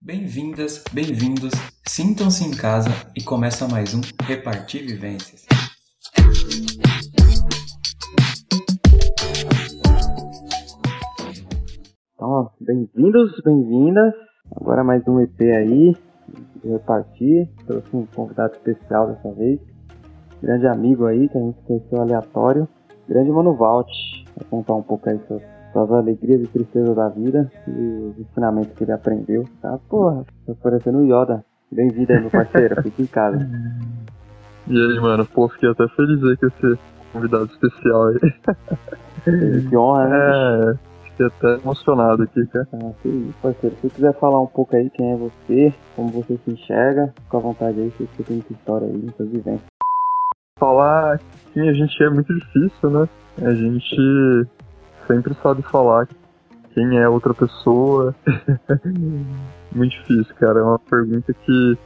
[0.00, 1.52] Bem-vindas, bem-vindos,
[1.88, 5.46] sintam-se em casa e começa mais um Repartir Vivências.
[12.14, 14.12] Então, bem-vindos, bem-vindas.
[14.54, 15.96] Agora mais um EP aí,
[16.62, 17.48] repartir.
[17.66, 19.58] Trouxe um convidado especial dessa vez.
[20.42, 22.68] Grande amigo aí, que a gente conheceu aleatório.
[23.08, 23.88] Grande Mano Valt.
[24.36, 25.42] Vai contar um pouco aí suas,
[25.76, 29.44] suas alegrias e tristezas da vida e os ensinamentos que ele aprendeu.
[29.60, 31.44] Tá, porra, tá parecendo o Yoda.
[31.70, 32.80] Bem-vindo aí, meu parceiro.
[32.82, 33.46] Fique em casa.
[34.68, 36.78] E aí, mano, pô, fiquei até feliz aí com esse
[37.12, 38.16] convidado especial aí.
[39.68, 40.16] Que honra, né?
[40.16, 42.68] É, fiquei até emocionado aqui, cara.
[42.74, 43.74] Ah, que isso, parceiro.
[43.76, 47.36] Se você quiser falar um pouco aí quem é você, como você se enxerga, fica
[47.36, 49.66] à vontade aí, que você tem muita história aí, muitas vivências.
[50.60, 51.18] Falar
[51.52, 53.08] quem a gente é muito difícil, né?
[53.42, 54.46] A gente
[55.06, 56.08] sempre sabe falar
[56.74, 58.14] quem é outra pessoa.
[59.72, 60.60] muito difícil, cara.
[60.60, 61.78] É uma pergunta que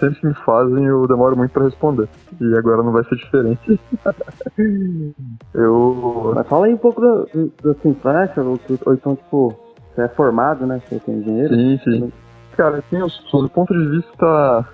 [0.00, 2.08] sempre me fazem eu demoro muito pra responder.
[2.40, 3.80] E agora não vai ser diferente.
[5.54, 6.32] eu.
[6.34, 9.54] Mas fala aí um pouco da sua infância, ou, ou então, tipo,
[9.94, 10.80] você é formado, né?
[10.88, 11.54] Você é engenheiro.
[11.54, 12.12] Sim, sim.
[12.56, 14.66] Cara, assim, eu sou do ponto de vista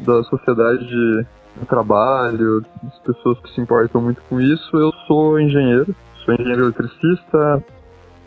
[0.00, 5.94] da sociedade do trabalho, das pessoas que se importam muito com isso, eu sou engenheiro.
[6.30, 7.64] Sou engenheiro eletricista,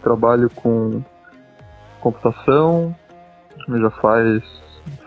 [0.04, 1.02] trabalho com
[2.02, 2.94] computação,
[3.66, 4.44] já faz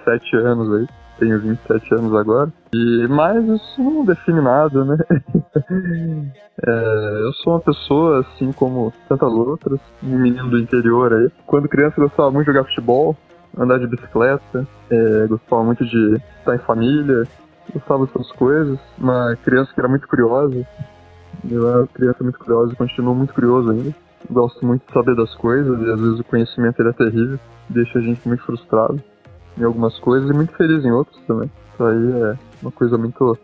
[0.03, 0.87] sete anos aí,
[1.19, 2.51] tenho 27 anos agora.
[2.73, 4.97] E, mas isso não define nada, né?
[6.67, 11.31] É, eu sou uma pessoa, assim como tantas outras, um menino do interior aí.
[11.45, 13.15] Quando criança gostava muito de jogar futebol,
[13.59, 17.25] andar de bicicleta, é, gostava muito de estar em família,
[17.75, 18.79] gostava dessas coisas.
[18.97, 20.67] Uma criança que era muito curiosa.
[21.49, 23.95] Eu era criança muito curiosa e continuo muito curioso ainda.
[24.31, 27.99] Gosto muito de saber das coisas e às vezes o conhecimento ele é terrível, deixa
[27.99, 29.01] a gente muito frustrado
[29.59, 31.51] em algumas coisas e muito feliz em outras também.
[31.73, 33.39] Isso aí é uma coisa muito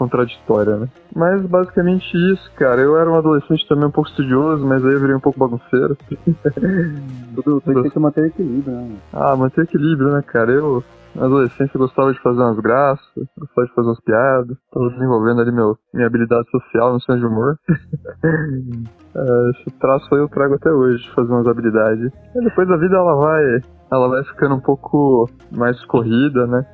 [0.00, 0.88] contraditória, né?
[1.14, 2.80] Mas basicamente isso, cara.
[2.80, 5.96] Eu era um adolescente também um pouco estudioso, mas aí eu virei um pouco bagunceiro.
[7.34, 8.96] Tudo tem que manter equilíbrio, né?
[9.12, 10.52] Ah, manter equilíbrio, né, cara?
[10.52, 10.82] Eu,
[11.14, 13.06] na adolescência, gostava de fazer umas graças,
[13.36, 14.56] gostava de fazer umas piadas.
[14.72, 17.56] Tava desenvolvendo ali meu, minha habilidade social, meu senso de humor.
[19.12, 22.12] É, esse traço aí eu trago até hoje, de fazer umas habilidades.
[22.32, 23.42] E depois a vida, ela vai,
[23.90, 26.64] ela vai ficando um pouco mais corrida, né?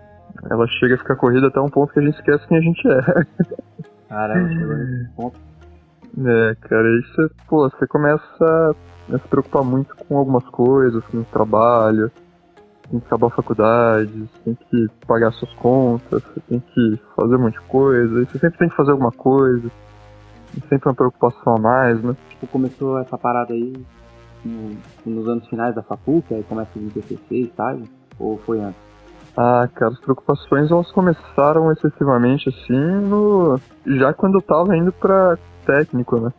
[0.50, 2.86] Ela chega a ficar corrida até um ponto que a gente esquece quem a gente
[2.88, 3.00] é.
[4.06, 5.40] Caramba, chegou nesse ponto.
[6.18, 8.76] É, cara, aí você, pô, você começa
[9.10, 12.10] a se preocupar muito com algumas coisas, com o trabalho,
[12.90, 17.36] tem que acabar a faculdade, você tem que pagar suas contas, você tem que fazer
[17.36, 19.70] um monte de coisa, e você sempre tem que fazer alguma coisa,
[20.56, 22.16] e sempre uma preocupação a mais, né?
[22.30, 23.72] Tipo, começou essa parada aí
[24.44, 27.84] no- nos anos finais da facul, que aí começa TCC e estágio,
[28.18, 28.86] ou foi antes?
[29.36, 32.72] Ah, cara, as preocupações elas começaram excessivamente assim
[33.06, 33.60] no.
[33.84, 35.36] já quando eu tava indo pra
[35.66, 36.32] técnico, né?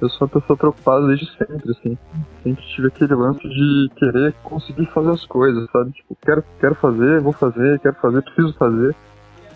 [0.00, 1.98] Eu sou uma pessoa preocupada desde sempre, assim.
[2.42, 5.92] Sempre tive aquele lance de querer conseguir fazer as coisas, sabe?
[5.92, 8.94] Tipo, quero, quero fazer, vou fazer, quero fazer, preciso fazer.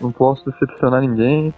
[0.01, 1.53] Não posso decepcionar ninguém,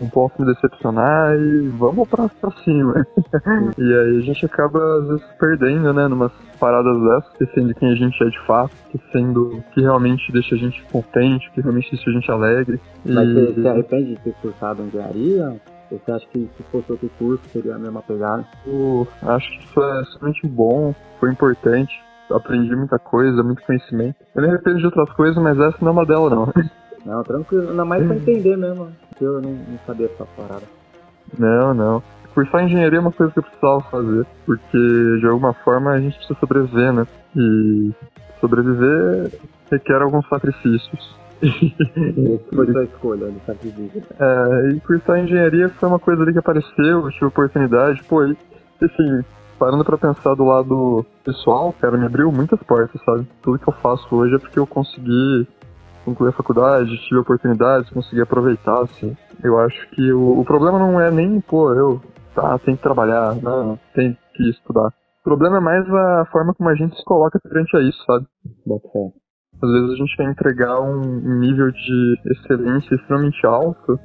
[0.00, 3.06] não posso me decepcionar e vamos pra, pra cima.
[3.78, 6.08] e aí a gente acaba, às vezes, perdendo, né?
[6.08, 10.54] Numas paradas dessas, esquecendo quem a gente é de fato, esquecendo o que realmente deixa
[10.54, 12.80] a gente contente, o que realmente deixa a gente alegre.
[13.04, 15.60] Mas E- você se arrepende de ter cursado engenharia?
[15.90, 18.44] Você acha que se fosse outro curso seria a mesma pegada?
[18.66, 21.92] Eu acho que isso é extremamente bom, foi importante.
[22.30, 24.16] Aprendi muita coisa, muito conhecimento.
[24.36, 26.52] Eu me arrependo de outras coisas, mas essa não é uma delas, não.
[27.02, 30.66] Não, tranquilo, ainda mais pra entender mesmo, porque eu não, não sabia essa parada.
[31.38, 32.02] Não, não.
[32.34, 34.78] Cursar engenharia é uma coisa que eu precisava fazer, porque
[35.18, 37.06] de alguma forma a gente precisa sobreviver, né?
[37.34, 37.90] E
[38.38, 39.32] sobreviver
[39.70, 41.19] requer alguns sacrifícios.
[42.54, 44.02] Foi sua escolha, ele sacrifício.
[44.18, 48.36] É, e cursar engenharia foi uma coisa ali que apareceu, eu tive oportunidade, pô, e,
[48.82, 49.24] assim,
[49.58, 53.26] parando pra pensar do lado pessoal, cara, me abriu muitas portas, sabe?
[53.42, 55.46] Tudo que eu faço hoje é porque eu consegui
[56.04, 59.16] concluir a faculdade, tive oportunidades, consegui aproveitar, assim.
[59.42, 62.00] Eu acho que o, o problema não é nem, pô, eu,
[62.34, 64.88] tá, tem que trabalhar, não, tem que estudar.
[65.20, 68.26] O problema é mais a forma como a gente se coloca perante a isso, sabe?
[68.66, 69.12] Bota fé.
[69.62, 73.98] Às vezes a gente quer entregar um nível de excelência extremamente alto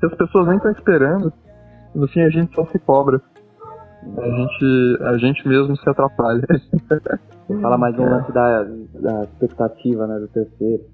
[0.00, 1.32] que as pessoas nem estão esperando.
[1.94, 3.20] No fim a gente só se cobra.
[4.16, 6.42] A gente, a gente mesmo se atrapalha.
[7.60, 10.84] Fala mais um lance da, da expectativa, né, do terceiro.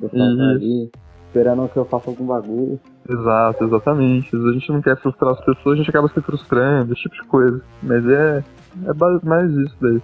[0.00, 0.42] Deixar Isso.
[0.42, 0.90] ali,
[1.26, 2.80] esperando que eu faça algum bagulho.
[3.08, 4.34] Exato, exatamente.
[4.34, 7.28] A gente não quer frustrar as pessoas, a gente acaba se frustrando, esse tipo de
[7.28, 7.62] coisa.
[7.82, 8.44] Mas é,
[8.86, 10.02] é mais isso daí.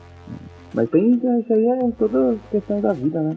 [0.75, 3.37] Mas tem, isso aí é toda questão da vida, né?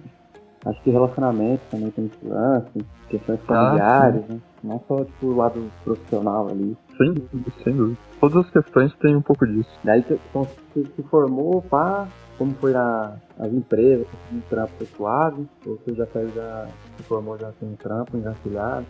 [0.66, 4.40] Acho que relacionamento também tem influência, questões Ah, familiares, né?
[4.64, 6.76] Não só, tipo, o lado profissional ali.
[6.98, 7.98] Sem dúvida, sem dúvida.
[8.20, 9.70] Todas as questões têm um pouco disso.
[9.84, 14.86] Daí você então, você se formou, pá, como foi na, nas empresas, conseguiu um trampo
[14.98, 16.68] suave, ou você já saiu, já
[16.98, 18.86] se formou já sem trampo, engatilhado.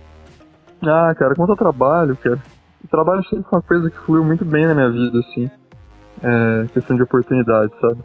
[0.81, 2.39] Ah, cara, quanto ao trabalho, cara.
[2.83, 5.50] O trabalho sempre foi uma coisa que fluiu muito bem na minha vida, assim.
[6.24, 7.97] É, questão de oportunidade, sabe?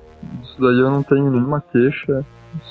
[0.43, 2.25] Isso daí eu não tenho nenhuma queixa,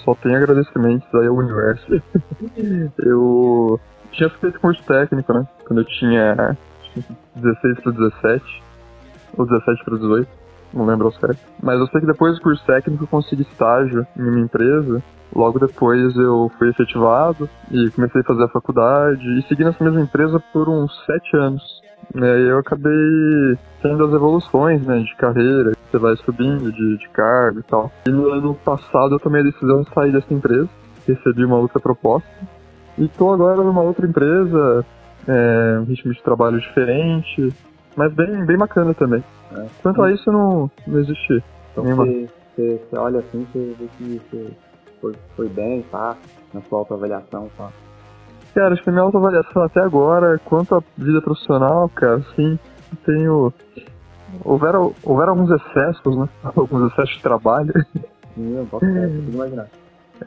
[0.04, 2.01] só tenho agradecimentos aí ao universo.
[3.00, 3.80] eu
[4.12, 5.48] tinha feito curso técnico, né?
[5.66, 7.06] Quando eu tinha acho que
[7.36, 8.63] 16 para 17,
[9.38, 10.30] ou 17 para 18,
[10.74, 11.40] não lembro ao certo.
[11.62, 15.02] Mas eu sei que depois do curso técnico eu consegui estágio em uma empresa.
[15.36, 20.02] Logo depois eu fui efetivado e comecei a fazer a faculdade e segui nessa mesma
[20.02, 21.79] empresa por uns sete anos.
[22.16, 27.10] E aí eu acabei tendo as evoluções, né, de carreira, você vai subindo de, de
[27.10, 27.92] cargo e tal.
[28.07, 30.69] E no ano passado eu tomei a decisão de sair dessa empresa,
[31.07, 32.28] recebi uma outra proposta
[32.98, 34.86] e tô agora numa outra empresa,
[35.28, 37.54] é, um ritmo de trabalho diferente,
[37.96, 39.24] mas bem, bem bacana também.
[39.56, 39.66] É.
[39.81, 42.06] Quanto a isso não, não existe Então nenhuma.
[42.06, 44.52] você, olha assim, você vê que você
[45.00, 46.18] foi, foi bem, pá,
[46.54, 47.69] na sua autoavaliação, pá.
[48.60, 52.60] Cara, acho que a minha autoavaliação até agora, quanto à vida profissional, cara, sim,
[53.06, 53.54] tenho.
[54.44, 56.28] Houveram, houveram alguns excessos, né?
[56.44, 57.72] Alguns excessos de trabalho.
[58.36, 59.68] Sim, posso imaginar.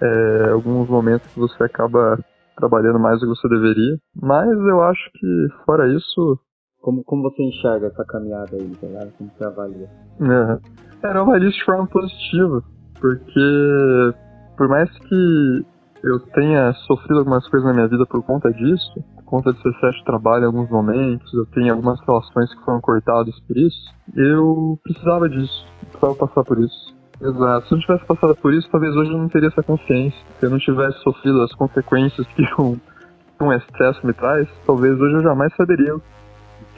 [0.00, 2.18] É, alguns momentos que você acaba
[2.56, 3.98] trabalhando mais do que você deveria.
[4.16, 6.38] Mas eu acho que, fora isso,
[6.80, 9.12] Como, como você enxerga essa caminhada aí, tá ligado?
[9.18, 9.90] Como você avalia?
[10.18, 10.58] né?
[11.04, 12.62] Era avalio isso de forma positiva.
[12.98, 14.14] Porque,
[14.56, 15.66] por mais que
[16.02, 19.98] eu tenha sofrido algumas coisas na minha vida por conta disso, por conta desse excesso
[19.98, 24.78] de trabalho em alguns momentos, eu tenho algumas relações que foram cortadas por isso, eu
[24.82, 27.02] precisava disso, precisava passar por isso.
[27.20, 27.68] Exato.
[27.68, 30.18] Se eu não tivesse passado por isso, talvez hoje eu não teria essa consciência.
[30.40, 35.00] Se eu não tivesse sofrido as consequências que um, que um excesso me traz, talvez
[35.00, 36.02] hoje eu jamais saberia o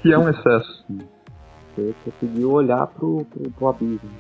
[0.03, 0.85] que é um excesso.
[1.75, 4.11] Você conseguiu olhar pro, pro, pro abismo.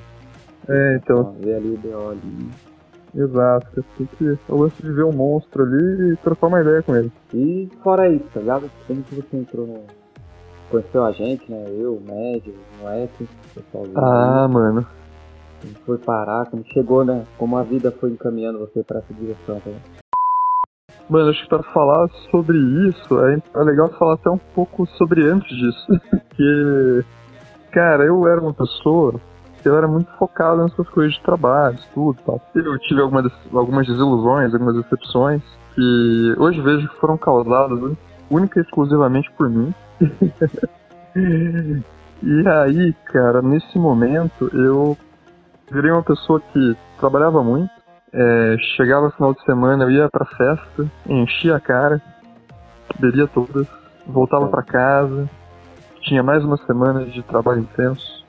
[0.67, 2.74] É, então, ver ali o BO ali.
[3.15, 3.67] Exato.
[3.77, 6.95] Eu tem que eu gosto de ver o monstro ali e trocar uma ideia com
[6.95, 7.13] ele.
[7.33, 8.71] E fora isso, tá ligado?
[8.87, 9.81] Como que você entrou no.
[10.71, 11.67] Conheceu a gente, né?
[11.69, 14.87] Eu, o Médio, o F, o pessoal Ah, mano.
[15.61, 17.25] Como foi parar, como chegou, né?
[17.39, 20.05] Como a vida foi encaminhando você pra essa direção, tá ligado?
[21.09, 22.57] Mano, acho que pra falar sobre
[22.89, 25.87] isso, é, é legal falar até um pouco sobre antes disso.
[26.11, 27.05] Porque,
[27.73, 29.21] cara, eu era uma pessoa
[29.69, 32.41] eu era muito focado nessas coisas de trabalho, tudo tal.
[32.55, 35.43] Eu tive alguma des- algumas desilusões, algumas decepções,
[35.75, 37.97] que hoje vejo que foram causadas né,
[38.31, 39.75] única e exclusivamente por mim.
[42.23, 44.97] e aí, cara, nesse momento eu
[45.71, 47.71] virei uma pessoa que trabalhava muito,
[48.13, 52.01] é, chegava no final de semana, eu ia pra festa, enchia a cara,
[52.99, 53.67] bebia todas,
[54.07, 55.29] voltava pra casa,
[56.03, 58.24] tinha mais uma semana de trabalho intenso,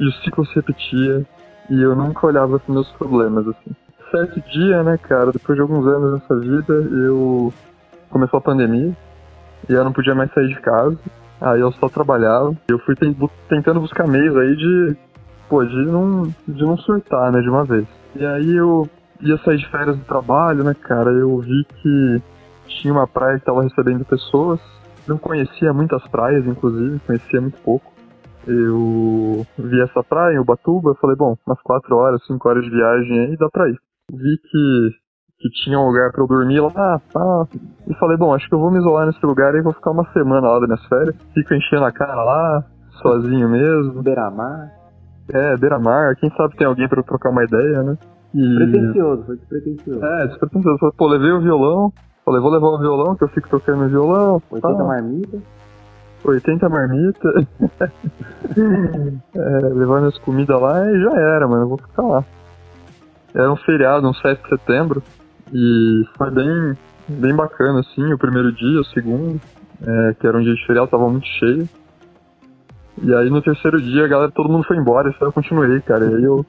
[0.00, 1.24] e o ciclo se repetia,
[1.70, 3.74] e eu nunca olhava para meus problemas, assim.
[4.10, 7.52] Certo dia, né, cara, depois de alguns anos nessa vida, eu...
[8.08, 8.96] começou a pandemia,
[9.68, 10.98] e eu não podia mais sair de casa,
[11.40, 12.94] aí eu só trabalhava, eu fui
[13.48, 14.96] tentando buscar meios aí de
[15.48, 17.86] pô, de não, de não surtar, né, de uma vez.
[18.14, 18.88] E aí eu
[19.20, 22.22] ia sair de férias do trabalho, né, cara, eu vi que
[22.66, 24.60] tinha uma praia que tava recebendo pessoas,
[25.06, 27.92] não conhecia muitas praias, inclusive, conhecia muito pouco.
[28.46, 32.70] Eu vi essa praia em Ubatuba, eu falei, bom, umas 4 horas, 5 horas de
[32.70, 33.78] viagem aí, dá pra ir.
[34.10, 34.90] Vi que,
[35.38, 37.46] que tinha um lugar pra eu dormir lá, tá,
[37.86, 40.10] e falei, bom, acho que eu vou me isolar nesse lugar e vou ficar uma
[40.12, 41.16] semana lá das minhas férias.
[41.34, 42.64] Fico enchendo a cara lá,
[43.02, 44.02] sozinho mesmo.
[44.02, 44.70] Beira-mar.
[45.32, 47.98] É, beira-mar, quem sabe tem alguém pra eu trocar uma ideia, né?
[48.34, 48.54] E...
[48.56, 50.04] Pretencioso, foi despretensioso.
[50.04, 50.78] É, despretensioso.
[50.78, 51.92] Falei, Pô, levei o violão,
[52.24, 54.42] falei, vou levar o violão, que eu fico tocando o violão.
[54.50, 54.84] 80 tá.
[54.84, 55.40] marmitas.
[56.30, 57.28] 80 marmita.
[59.34, 62.24] é, levar minhas comidas lá e já era, mano, eu vou ficar lá.
[63.34, 65.02] Era um feriado, um 7 de setembro,
[65.52, 66.76] e foi bem,
[67.08, 69.40] bem bacana, assim, o primeiro dia, o segundo,
[69.82, 71.68] é, que era um dia de feriado, tava muito cheio.
[73.02, 76.04] E aí no terceiro dia, a galera, todo mundo foi embora, só eu continuei, cara,
[76.06, 76.44] e aí eu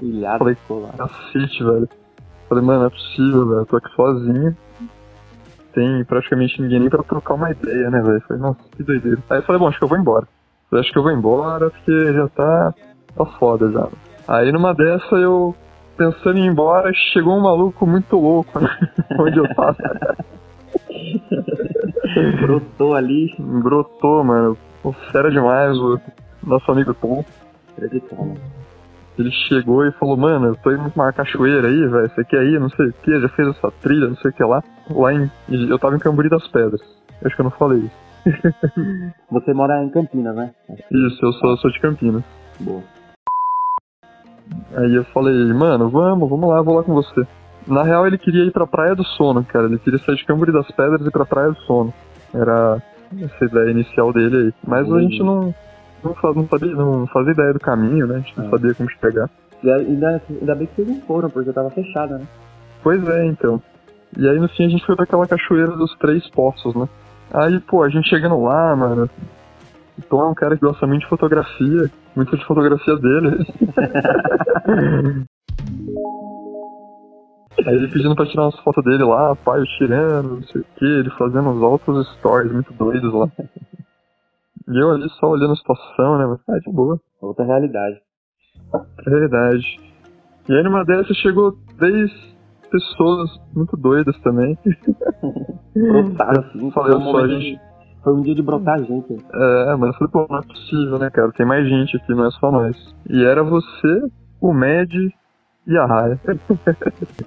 [0.00, 0.56] Ilhado Falei-.
[0.96, 1.88] Cacete, velho.
[2.48, 3.60] Falei, mano, não é possível, velho.
[3.60, 4.56] Eu tô aqui sozinho.
[5.74, 8.20] Tem praticamente ninguém nem pra trocar uma ideia, né, velho?
[8.22, 9.18] Falei, nossa, que doideira.
[9.30, 10.26] Aí eu falei, bom, acho que eu vou embora.
[10.70, 12.74] Eu acho que eu vou embora porque já tá,
[13.16, 13.88] tá foda já.
[14.28, 15.54] Aí numa dessa eu,
[15.96, 18.68] pensando em ir embora, chegou um maluco muito louco né?
[19.18, 19.76] onde eu tava.
[22.40, 23.34] Brotou ali.
[23.38, 24.56] Brotou, mano.
[24.82, 26.00] Pô, Sério demais, o
[26.42, 27.24] nosso amigo Tom.
[27.72, 28.40] Acreditando.
[29.18, 32.44] Ele chegou e falou, mano, eu tô indo pra uma cachoeira aí, velho, você quer
[32.44, 34.62] ir, não sei o que, já fez essa trilha, não sei o que lá.
[34.90, 35.30] Lá em.
[35.48, 36.80] Eu tava em Camburi das Pedras.
[37.24, 38.02] Acho que eu não falei isso.
[39.30, 40.52] Você mora em Campinas, né?
[40.90, 42.22] Isso, eu sou, sou de Campinas.
[42.60, 42.82] Boa.
[44.76, 47.26] Aí eu falei, mano, vamos, vamos lá, vou lá com você.
[47.66, 49.66] Na real, ele queria ir pra Praia do Sono, cara.
[49.66, 51.92] Ele queria sair de Camburi das Pedras e ir pra Praia do Sono.
[52.34, 52.82] Era
[53.20, 54.54] essa ideia inicial dele aí.
[54.66, 55.54] Mas a gente não,
[56.04, 58.16] não, não, sabia, não fazia ideia do caminho, né?
[58.16, 58.50] A gente não É.
[58.50, 59.30] sabia como chegar.
[59.62, 62.26] E ainda, ainda bem que vocês não foram, porque tava fechada, né?
[62.82, 63.62] Pois é, então.
[64.18, 66.88] E aí no fim a gente foi pra aquela cachoeira dos três poços, né?
[67.32, 69.08] Aí, pô, a gente chegando lá, mano.
[69.98, 73.46] O Tom é um cara que gosta muito de fotografia, muito de fotografia dele.
[77.66, 80.84] Aí ele pedindo pra tirar umas fotos dele lá, pai, tirando, não sei o que,
[80.84, 83.28] ele fazendo uns altos stories muito doidos lá.
[84.68, 86.26] E eu ali só olhando a situação, né?
[86.26, 87.00] Mas, ah, de boa.
[87.20, 88.00] Outra realidade.
[89.06, 89.80] É verdade.
[90.48, 92.10] E aí numa dessas chegou três
[92.70, 94.58] pessoas muito doidas também.
[95.74, 96.70] Brotaram assim.
[96.70, 97.60] Falei, só, gente.
[98.02, 99.12] Foi um dia de brotar gente.
[99.12, 101.30] É, mas eu falei, pô, não é possível, né, cara?
[101.32, 102.76] Tem mais gente aqui, não é só nós.
[103.08, 104.02] E era você,
[104.40, 104.90] o Med
[105.66, 106.18] e a Raya.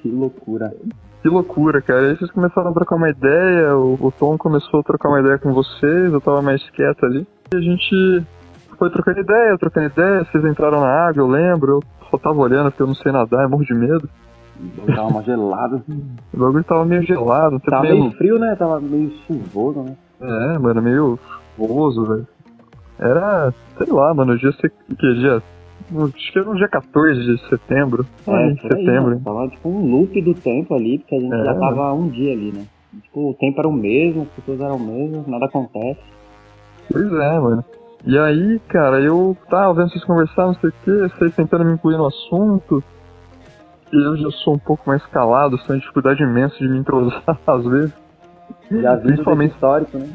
[0.02, 0.74] Que loucura.
[1.22, 2.02] Que loucura, cara.
[2.10, 5.40] Aí vocês começaram a trocar uma ideia, o, o Tom começou a trocar uma ideia
[5.40, 7.28] com vocês, eu tava mais quieto ali.
[7.54, 8.26] E a gente
[8.78, 12.70] foi trocando ideia, trocando ideia, vocês entraram na água, eu lembro, eu só tava olhando
[12.70, 14.10] porque eu não sei nadar, eu morro de medo.
[14.88, 15.84] Tava uma gelada.
[16.34, 18.00] O bagulho tava meio gelado, Tava meio...
[18.02, 18.56] meio frio, né?
[18.56, 19.96] Tava meio chuvoso, né?
[20.22, 21.20] É, mano, meio
[21.56, 22.28] chuvoso, velho.
[22.98, 25.42] Era, sei lá, mano, o dia que dia?
[25.88, 28.06] Acho que era no dia 14 de setembro.
[28.28, 29.10] É, em por aí, setembro.
[29.12, 29.22] mano.
[29.24, 32.34] Tava tipo um loop do tempo ali, porque a gente É, já tava um dia
[32.34, 32.66] ali, né?
[33.04, 36.00] Tipo, o tempo era o mesmo, as pessoas eram o mesmo, nada acontece.
[36.92, 37.64] Pois é, mano.
[38.06, 41.74] E aí, cara, eu tava vendo vocês conversar, não sei o que, vocês tentando me
[41.74, 42.84] incluir no assunto.
[43.92, 47.64] E eu já sou um pouco mais calado, tenho dificuldade imensa de me entrosar às
[47.66, 47.94] vezes.
[48.72, 50.10] Já vi Principalmente- histórico, né?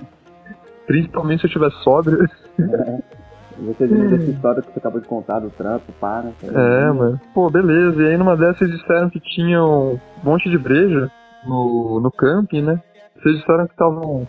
[0.86, 2.28] Principalmente se eu estiver sóbrio.
[3.60, 6.22] Você viu dessa história que você acabou de contar do trampo, para.
[6.22, 6.32] né?
[6.42, 7.20] É, mano.
[7.34, 8.02] Pô, beleza.
[8.02, 11.10] E aí numa dessas vocês disseram que tinham um monte de breja
[11.46, 12.80] no, no camping, né?
[13.20, 14.26] Vocês disseram que estavam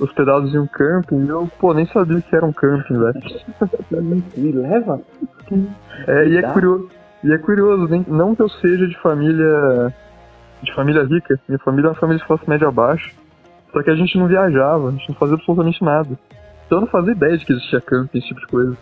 [0.00, 3.20] hospedados em um camping e eu, pô, nem sabia que era um camping, velho.
[4.36, 5.00] Me leva?
[6.08, 6.52] É, e é Tá.
[6.52, 6.88] curioso,
[7.22, 9.94] e é curioso, nem, não que eu seja de família
[10.62, 13.10] de família rica, minha família é uma família de classe média baixa,
[13.72, 16.16] só que a gente não viajava, a gente não fazia absolutamente nada.
[16.72, 18.76] Eu não fazia ideia de que existia camping, esse tipo de coisa.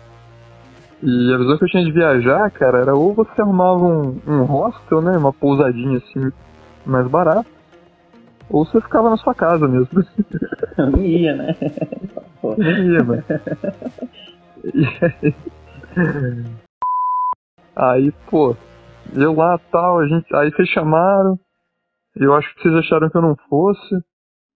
[1.03, 4.43] E a visão que eu tinha de viajar, cara, era ou você arrumava um, um
[4.43, 6.31] hostel, né, uma pousadinha assim,
[6.85, 7.49] mais barato,
[8.49, 10.05] ou você ficava na sua casa mesmo.
[10.77, 11.55] Não ia, né?
[12.57, 13.23] Nem ia, mano.
[14.63, 15.35] E aí...
[17.75, 18.55] aí, pô,
[19.15, 20.33] eu lá tal, a gente.
[20.35, 21.39] Aí vocês chamaram.
[22.15, 23.95] Eu acho que vocês acharam que eu não fosse.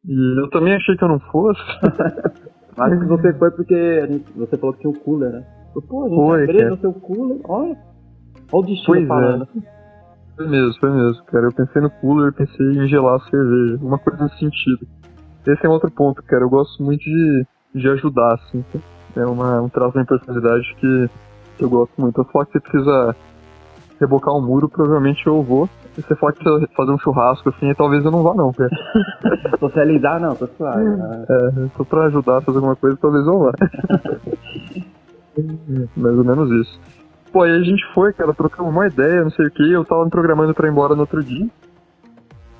[0.08, 1.62] E eu também achei que eu não fosse.
[2.77, 5.46] Acho que você foi porque gente- você falou que tinha um cooler, né?
[5.75, 7.39] Eu, Pô, a gente Foi, foi, preso no seu cooler.
[7.46, 7.70] Olha.
[7.72, 7.77] Olha
[8.51, 9.08] o destino Pois é.
[9.08, 9.48] falando.
[10.36, 11.46] Foi mesmo, foi mesmo, cara.
[11.46, 13.77] Eu pensei no cooler, pensei em gelar a cerveja.
[13.82, 14.86] Uma coisa nesse sentido.
[15.48, 16.44] Esse é um outro ponto, cara.
[16.44, 18.63] Eu gosto muito de, de ajudar, assim.
[18.74, 18.79] tá?
[19.22, 21.10] É uma, um traço da minha personalidade que
[21.63, 22.20] eu gosto muito.
[22.20, 23.15] Eu falar que você precisa
[24.00, 25.70] rebocar um muro, provavelmente eu vou.
[25.98, 28.70] E você falar que precisa fazer um churrasco, assim, talvez eu não vá não, cara.
[29.60, 30.84] Socializar, não, tô suave.
[30.84, 31.25] né?
[31.30, 33.52] É, só pra ajudar a fazer alguma coisa, talvez eu vá.
[35.96, 36.80] Mais ou menos isso.
[37.32, 40.06] Pô, aí a gente foi, cara, trocamos uma ideia, não sei o que, eu tava
[40.06, 41.48] me programando pra ir embora no outro dia.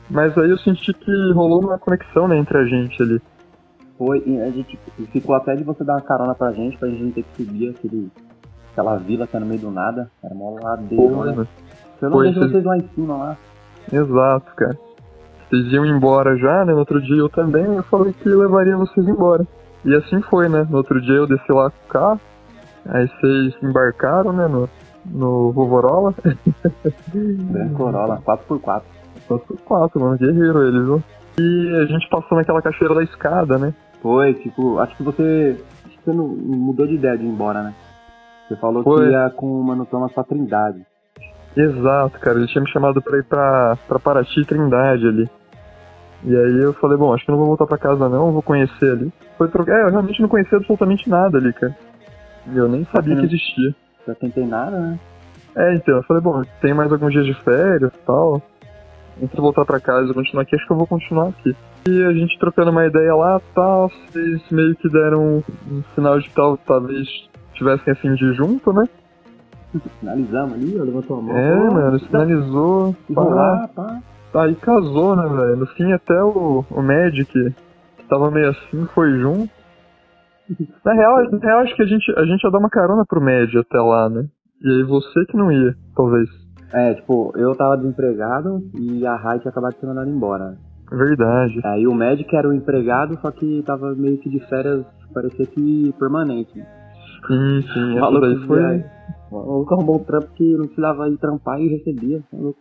[0.10, 3.22] Mas aí eu senti que rolou uma conexão, né, entre a gente ali.
[3.98, 4.78] Foi, e a gente
[5.12, 7.70] ficou até de você dar uma carona pra gente, pra gente não ter que subir
[7.70, 8.12] aquele,
[8.72, 10.12] aquela vila que é no meio do nada.
[10.22, 11.48] Era mó ladeira, Pô, né?
[12.02, 13.38] Eu não vejo vocês- vocês lá em cima lá.
[13.92, 14.78] Exato, cara.
[15.50, 16.74] Vocês iam embora já, né?
[16.74, 19.46] No outro dia eu também, eu falei que levaria vocês embora.
[19.84, 20.66] E assim foi, né?
[20.70, 22.20] No outro dia eu desci lá com o carro,
[22.88, 24.48] aí vocês embarcaram, né?
[24.48, 24.68] No,
[25.06, 26.14] no Vovorola.
[27.78, 28.84] Corolla, 4x4.
[29.28, 31.04] 4x4, mano, guerreiro ele, viu?
[31.40, 33.74] E a gente passou naquela cachoeira da escada, né?
[34.02, 35.58] Foi, tipo, acho que você.
[35.86, 37.74] Acho que você não mudou de ideia de ir embora, né?
[38.48, 39.06] Você falou Foi.
[39.06, 40.86] que ia com o Mano Thomas pra Trindade.
[41.56, 45.30] Exato, cara, ele tinha me chamado pra ir pra, pra Paraty e Trindade ali.
[46.24, 48.92] E aí eu falei, bom, acho que não vou voltar pra casa não, vou conhecer
[48.92, 49.14] ali.
[49.38, 49.80] Foi trocar.
[49.80, 51.76] É, eu realmente não conhecia absolutamente nada ali, cara.
[52.48, 53.76] E eu nem sabia que existia.
[54.08, 55.00] Já tentei nada, né?
[55.56, 58.42] É, então, eu falei, bom, tem mais alguns dias de férias e tal.
[59.22, 61.56] Entre voltar pra casa e continuar aqui, acho que eu vou continuar aqui.
[61.88, 66.28] E a gente trocando uma ideia lá tal, vocês meio que deram um sinal de
[66.28, 67.08] que tal, talvez
[67.54, 68.84] tivessem afim de junto, né?
[70.00, 71.38] Finalizamos ali, ó, levantou a mão.
[71.38, 72.96] É, pô, mano, finalizou.
[73.10, 73.24] e pá.
[73.24, 74.02] lá, pá.
[74.36, 75.58] Aí casou, né, velho?
[75.58, 79.50] No fim, até o, o Magic, que tava meio assim, foi junto.
[80.84, 83.22] Na real, na real, acho que a gente, a gente ia dar uma carona pro
[83.22, 84.26] Mad até lá, né?
[84.62, 86.30] E aí você que não ia, talvez.
[86.74, 90.58] É, tipo, eu tava desempregado e a Rai tinha acabado de ser mandada embora.
[90.92, 91.60] Verdade.
[91.64, 95.94] Aí o médico era o empregado, só que tava meio que de férias, parecia que
[95.98, 96.62] permanente.
[97.28, 98.84] Sim, sim, essa Maluco, daí foi.
[99.32, 102.22] O maluco arrumou um trampo que não precisava ir trampar e recebia.
[102.34, 102.60] É louco,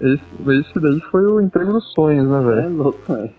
[0.00, 2.76] Esse, esse daí foi o emprego dos sonhos, né, é velho?
[2.76, 3.30] louco, é.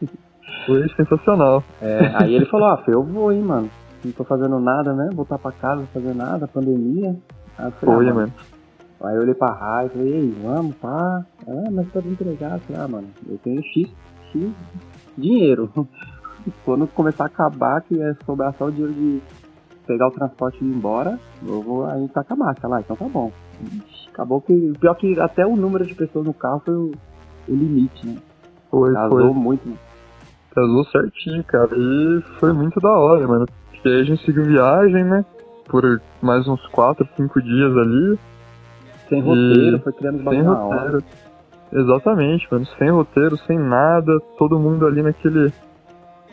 [0.66, 1.64] Foi sensacional.
[1.82, 3.70] É, aí ele falou, ah, eu vou, hein, mano.
[4.04, 5.10] Não tô fazendo nada, né?
[5.14, 7.16] Voltar pra casa, não fazer nada, pandemia.
[7.58, 8.34] Aí falei, Foi, ah, mano.
[9.04, 11.24] Aí eu olhei pra Rai e falei, ei, vamos, pá.
[11.48, 12.56] Ah, mas tá desempregado.
[12.56, 13.90] Eu Falei, ah, mano, eu tenho X,
[14.32, 14.52] X
[15.18, 15.70] dinheiro.
[16.66, 19.22] Quando começar a acabar, que é sobrar só o dinheiro de
[19.88, 21.18] pegar o transporte e ir embora,
[21.48, 23.32] eu vou aí tacar a marca lá, então tá bom.
[24.12, 24.74] Acabou que.
[24.80, 26.92] Pior que até o número de pessoas no carro foi o,
[27.48, 28.18] o limite, né?
[28.70, 29.34] Foi, Casou foi.
[29.34, 29.68] muito.
[29.68, 29.76] né?
[30.54, 31.70] Casou certinho, cara.
[31.76, 33.46] E foi muito da hora, mano.
[33.72, 35.24] Porque aí a gente seguiu viagem, né?
[35.70, 38.20] Por mais uns 4, 5 dias ali.
[39.10, 40.80] Sem E roteiro, foi criando bagulho na hora.
[40.92, 41.04] roteiro.
[41.72, 42.66] Exatamente, mano.
[42.78, 44.20] Sem roteiro, sem nada.
[44.38, 45.52] Todo mundo ali naquele.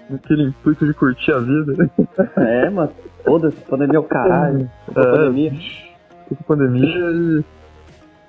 [0.09, 1.91] Naquele intuito de curtir a vida.
[2.37, 2.91] É, mano.
[3.25, 4.71] Foda-se, pandemia é o caralho.
[4.91, 4.93] É.
[4.93, 5.53] Pandemia.
[6.29, 7.45] Tudo pandemia e.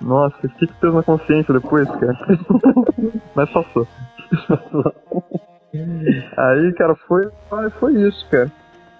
[0.00, 2.16] Nossa, o que que fez na consciência depois, cara?
[3.34, 3.86] Mas passou.
[6.36, 7.28] Aí, cara, foi,
[7.78, 8.50] foi isso, cara.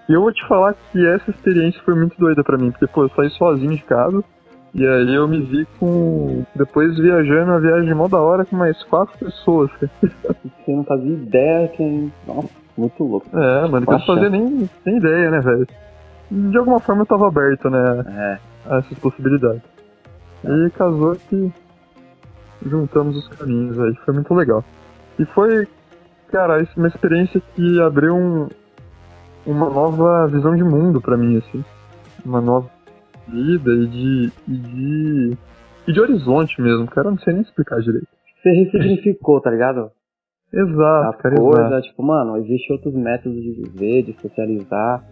[0.08, 3.04] E eu vou te falar que essa experiência foi muito doida pra mim, porque, pô,
[3.04, 4.22] eu saí sozinho de casa,
[4.74, 6.44] e aí eu me vi com.
[6.54, 9.90] Depois viajando uma viagem mó da hora com mais quatro pessoas, cara.
[10.02, 12.12] Você não fazia ideia que.
[12.26, 13.26] Nossa, muito louco.
[13.38, 15.66] É, mano, que eu não fazia nem, nem ideia, né, velho?
[16.30, 18.38] De alguma forma eu tava aberto, né, É.
[18.74, 19.62] a essas possibilidades.
[20.44, 21.52] E casou que
[22.64, 24.64] juntamos os caminhos aí, foi muito legal.
[25.18, 25.66] E foi,
[26.30, 28.48] cara, é uma experiência que abriu um,
[29.46, 31.64] uma nova visão de mundo pra mim, assim.
[32.24, 32.68] Uma nova
[33.28, 35.36] vida e de, e de.
[35.88, 38.06] e de horizonte mesmo, cara, eu não sei nem explicar direito.
[38.42, 39.90] Você ressignificou, tá ligado?
[40.56, 41.82] A Exato, cara, coisa, exato.
[41.82, 45.04] tipo, mano, existem outros métodos de viver, de socializar.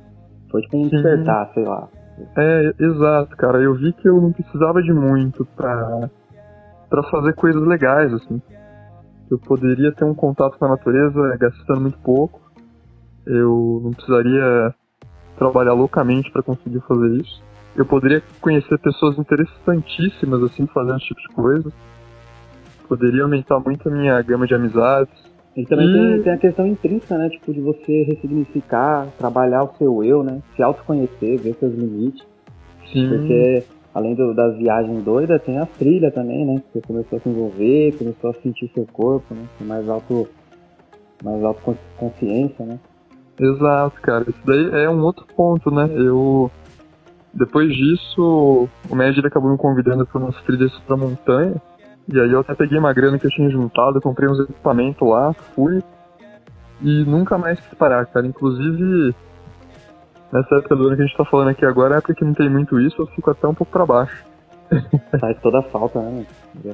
[0.50, 0.90] Foi tipo um Sim.
[0.90, 1.88] despertar, sei lá.
[2.37, 3.61] É, exato, cara.
[3.61, 6.09] Eu vi que eu não precisava de muito pra,
[6.88, 8.40] pra fazer coisas legais, assim.
[9.30, 12.40] Eu poderia ter um contato com a natureza gastando muito pouco.
[13.26, 14.74] Eu não precisaria
[15.37, 17.42] trabalhar loucamente pra conseguir fazer isso.
[17.76, 21.72] Eu poderia conhecer pessoas interessantíssimas, assim, fazendo esse tipo de coisa.
[22.88, 25.34] Poderia aumentar muito a minha gama de amizades.
[25.57, 27.29] E também E- tem, tem a questão intrínseca, né?
[27.29, 30.40] Tipo, de você ressignificar, trabalhar o seu eu, né?
[30.57, 32.27] Se autoconhecer, ver seus limites.
[32.93, 33.64] Sim, Porque,
[33.95, 36.62] além do, das viagens doidas, tem as trilhas também, né?
[36.73, 39.45] Você começou a se envolver, começou a sentir seu corpo, né?
[39.59, 40.29] Tem mais auto...
[41.23, 42.79] Mais autoconsciência, né?
[43.40, 44.25] Exato, cara.
[44.29, 45.88] Isso daí é um outro ponto, né?
[45.95, 46.51] Eu.
[47.33, 51.55] Depois disso, o ele acabou me convidando para umas trilhas pra montanha.
[52.07, 55.33] E aí eu até peguei uma grana que eu tinha juntado, comprei uns equipamentos lá,
[55.33, 55.83] fui.
[56.83, 58.27] E nunca mais quis parar, cara.
[58.27, 59.14] Inclusive,
[60.33, 62.35] nessa época do ano que a gente tá falando aqui agora, é época que não
[62.35, 64.25] tem muito isso, eu fico até um pouco pra baixo.
[65.21, 66.27] Faz toda a falta, né?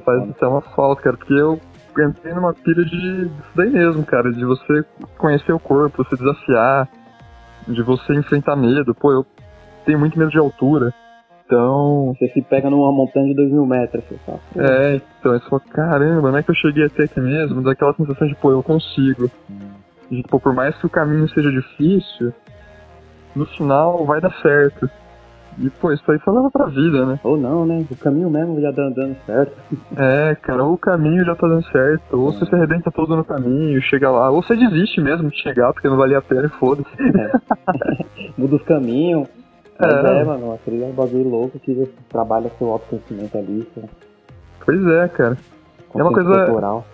[0.03, 1.59] Faz até uma falta, cara, porque eu
[1.99, 4.83] entrei numa pilha de disso daí mesmo, cara, de você
[5.17, 6.87] conhecer o corpo, você desafiar,
[7.67, 8.95] de você enfrentar medo.
[8.95, 9.25] Pô, eu
[9.85, 10.93] tenho muito medo de altura.
[11.51, 14.39] Então, Você se pega numa montanha de 2 mil metros, você fala.
[14.53, 17.93] "Pô, é, então eu falo, caramba, não é que eu cheguei até aqui mesmo, daquela
[17.93, 19.29] sensação de, pô, eu consigo.
[20.09, 22.31] De, pô, por mais que o caminho seja difícil,
[23.35, 24.89] no final vai dar certo.
[25.59, 27.19] E, pô, isso aí só leva pra vida, né?
[27.21, 27.85] Ou não, né?
[27.91, 29.51] O caminho mesmo já dando, dando certo.
[29.97, 33.25] É, cara, ou o caminho já tá dando certo, ou você se arrebenta todo no
[33.25, 36.49] caminho, chega lá, ou você desiste mesmo de chegar porque não valia a pena e
[36.57, 36.89] foda-se.
[38.37, 39.27] Muda os caminhos.
[39.81, 40.21] Mas É.
[40.21, 43.83] é, mano, a trilha é um bagulho louco que você trabalha seu autoconhecimento ali, sua
[44.63, 45.37] Pois é, cara.
[45.95, 46.85] É uma coisa- corporal.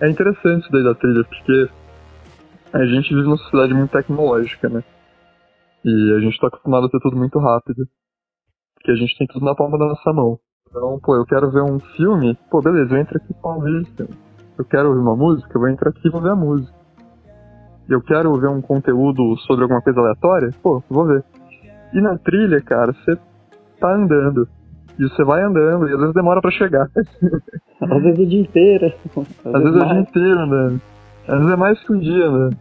[0.00, 1.68] É interessante isso daí da trilha, porque
[2.72, 4.82] a gente vive numa sociedade muito tecnológica, né?
[5.84, 7.86] E a gente tá acostumado a ter tudo muito rápido.
[8.74, 10.38] Porque a gente tem tudo na palma da nossa mão.
[10.68, 13.92] Então, pô, eu quero ver um filme, pô, beleza, eu entro aqui pra ver esse
[13.92, 14.14] filme.
[14.58, 16.72] Eu quero ouvir uma música, eu vou entrar aqui e vou ver a música.
[17.88, 21.24] Eu quero ver um conteúdo sobre alguma coisa aleatória, pô, vou ver.
[21.94, 23.16] E na trilha, cara, você
[23.80, 24.48] tá andando.
[24.98, 26.88] E você vai andando, e às vezes demora pra chegar.
[27.80, 28.86] Às vezes o dia inteiro.
[29.44, 30.80] Às, Às vezes é o dia inteiro andando.
[31.28, 32.56] Às vezes é mais que um dia andando.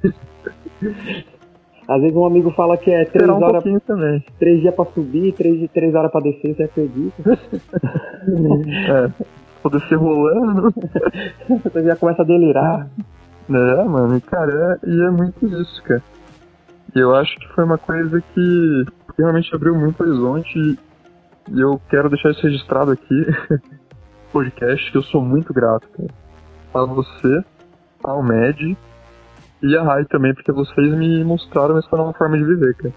[1.88, 4.24] Às vezes um amigo fala que é três um horas, também.
[4.40, 7.14] três dias pra subir, três, três horas pra descer, você acredita?
[8.24, 9.10] É,
[9.64, 10.72] poder ser rolando.
[11.64, 12.88] Você já começa a delirar.
[13.50, 16.04] É, mano, e cara, é, e é muito isso, cara.
[16.96, 18.86] E eu acho que foi uma coisa que
[19.22, 20.78] realmente abriu muito horizonte e
[21.52, 23.26] e eu quero deixar isso registrado aqui,
[24.32, 26.10] podcast, que eu sou muito grato, cara.
[26.74, 27.44] A você,
[28.04, 28.78] ao Med
[29.64, 32.94] e a Rai também, porque vocês me mostraram essa nova forma de viver, cara.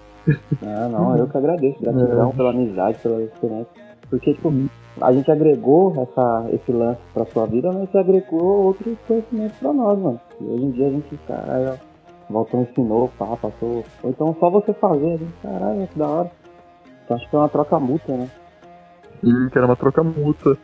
[0.63, 1.83] Ah, não, eu que agradeço.
[1.83, 2.37] Gratidão É.
[2.37, 3.73] pela amizade, pela experiência.
[4.11, 4.53] Porque, tipo,
[5.01, 9.73] a gente agregou essa, esse lance pra sua vida, mas você agregou outros conhecimentos pra
[9.73, 10.21] nós, mano.
[10.41, 11.94] E hoje em dia a gente, caralho, ó,
[12.29, 13.85] voltou, ensinou, pá, passou.
[14.03, 16.31] Ou então só você fazer, gente, caralho, que da hora.
[17.05, 18.31] Então acho que é uma troca mútua, né?
[19.21, 20.57] Sim, que era uma troca mútua.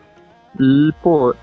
[0.58, 1.34] E, pô,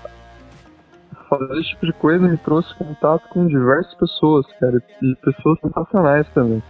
[1.28, 6.28] fazer esse tipo de coisa me trouxe contato com diversas pessoas, cara, e pessoas sensacionais
[6.32, 6.62] também.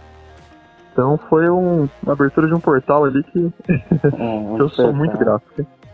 [0.91, 3.69] Então foi um- uma abertura de um portal ali que É,
[4.17, 5.43] um eu sou muito grato.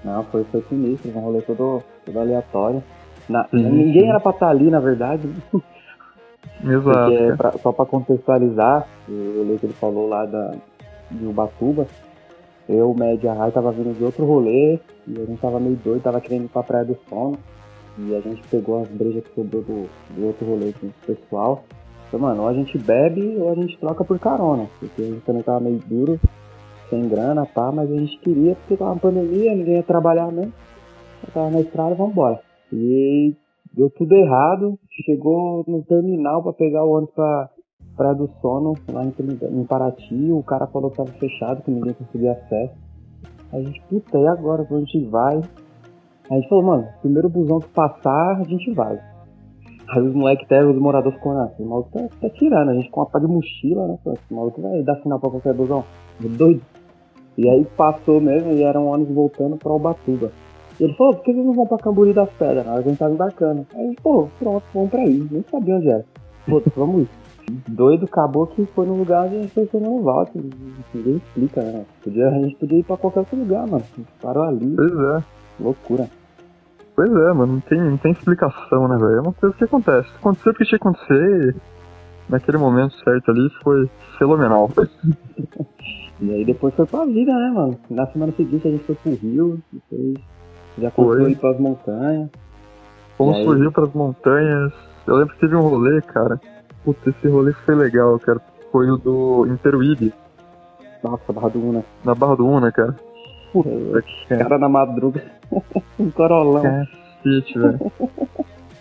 [0.03, 2.83] Não, foi, foi sinistro, um rolê todo, todo aleatório.
[3.27, 5.27] Na- ninguém era pra estar ali, na verdade.
[6.61, 6.73] né?
[6.75, 7.11] Exato.
[7.11, 10.53] Porque, pra- só pra contextualizar, o rolê que ele falou lá da,
[11.11, 11.87] de Ubatuba,
[12.67, 15.59] eu, o Med e a Rai tava vindo de outro rolê, e a gente tava
[15.59, 17.37] meio doido, tava querendo ir pra Praia do Sono,
[17.97, 21.63] e a gente pegou as brejas que sobrou do, do outro rolê com o pessoal.
[22.07, 25.21] Então, mano, ou a gente bebe ou a gente troca por carona, porque a gente
[25.21, 26.19] também tava meio duro,
[26.89, 30.53] sem grana, pá, mas a gente queria, porque tava uma pandemia, ninguém ia trabalhar mesmo.
[31.25, 32.39] Eu tava na estrada, vambora.
[32.71, 33.33] E
[33.75, 37.49] deu tudo errado, chegou no terminal pra pegar o ônibus pra
[37.95, 39.13] Praia do Sono, lá em,
[39.59, 42.73] em Paraty, o cara falou que tava fechado, que ninguém conseguia acesso.
[43.51, 44.63] A gente, puta, e agora?
[44.65, 45.41] Pra onde a gente vai?
[46.29, 48.99] A gente falou, mano, primeiro busão que passar, a gente vai.
[49.87, 52.89] Aí os moleques até, os moradores ficam, ah, esse maluco tá, tá tirando, a gente
[52.89, 53.97] com uma pá de mochila, né?
[54.07, 55.83] Esse maluco vai dar sinal pra qualquer busão.
[56.19, 56.61] Doido.
[57.37, 60.31] E aí passou mesmo e era um ônibus voltando pra Ubatuba.
[60.79, 62.63] E ele falou, por que vocês não vão pra Camburi das Pedras?
[62.65, 63.65] Que a gente tava embarcando.
[63.75, 65.27] Aí falou, pronto, vamos pra aí.
[65.31, 66.05] Nem sabia onde era.
[66.45, 67.09] Putz, vamos ir.
[67.67, 70.41] Doido, acabou que foi num lugar onde a gente pensou no Valter.
[70.93, 71.85] Ninguém explica, né?
[72.03, 73.83] Podia, a gente podia ir pra qualquer outro lugar, mano.
[73.93, 75.23] A gente parou ali, Pois é.
[75.59, 76.09] loucura.
[76.95, 79.17] Pois é, mano, não tem, não tem explicação, né, velho?
[79.17, 80.09] É uma coisa que acontece.
[80.15, 84.69] Aconteceu porque tinha que acontecer e naquele momento certo ali foi fenomenal.
[86.21, 87.77] E aí depois foi pra vida, né, mano?
[87.89, 90.13] Na semana seguinte a gente foi pro Rio, depois
[90.77, 92.29] já a ir pras montanhas.
[93.17, 94.73] Fomos Rio pras montanhas.
[95.07, 96.39] Eu lembro que teve um rolê, cara.
[96.83, 98.41] Putz, esse rolê foi legal, cara.
[98.71, 100.13] Foi o do Interuíbe,
[101.03, 101.83] Nossa, Barra do Una.
[102.03, 102.95] na Barra do Una, cara.
[103.53, 103.69] Puta,
[104.27, 104.43] cara.
[104.43, 105.23] cara na madruga.
[105.97, 106.61] um corolão.
[106.61, 107.91] Cacete, velho.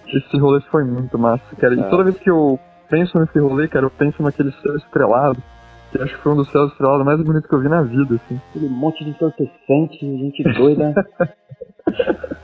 [0.08, 1.74] Esse rolê foi muito massa, cara.
[1.74, 1.82] E É.
[1.84, 5.40] toda vez que eu penso nesse rolê, cara, eu penso naquele céu estrelado.
[6.00, 8.40] Acho que foi um dos céus estrelados mais bonitos que eu vi na vida, assim.
[8.50, 10.94] Aquele monte de entorpecente, gente doida.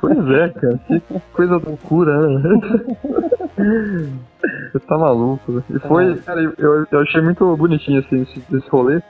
[0.00, 0.80] Pois é, cara.
[0.88, 1.00] Que
[1.32, 2.42] coisa loucura, né?
[4.72, 5.62] Você tá maluco, né?
[5.70, 9.00] E foi, cara, eu, eu achei muito bonitinho assim, esse, esse rolê.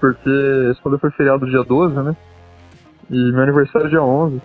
[0.00, 0.30] Porque
[0.70, 2.16] esse rolê foi feriado dia 12, né?
[3.10, 4.40] E meu aniversário é dia 11.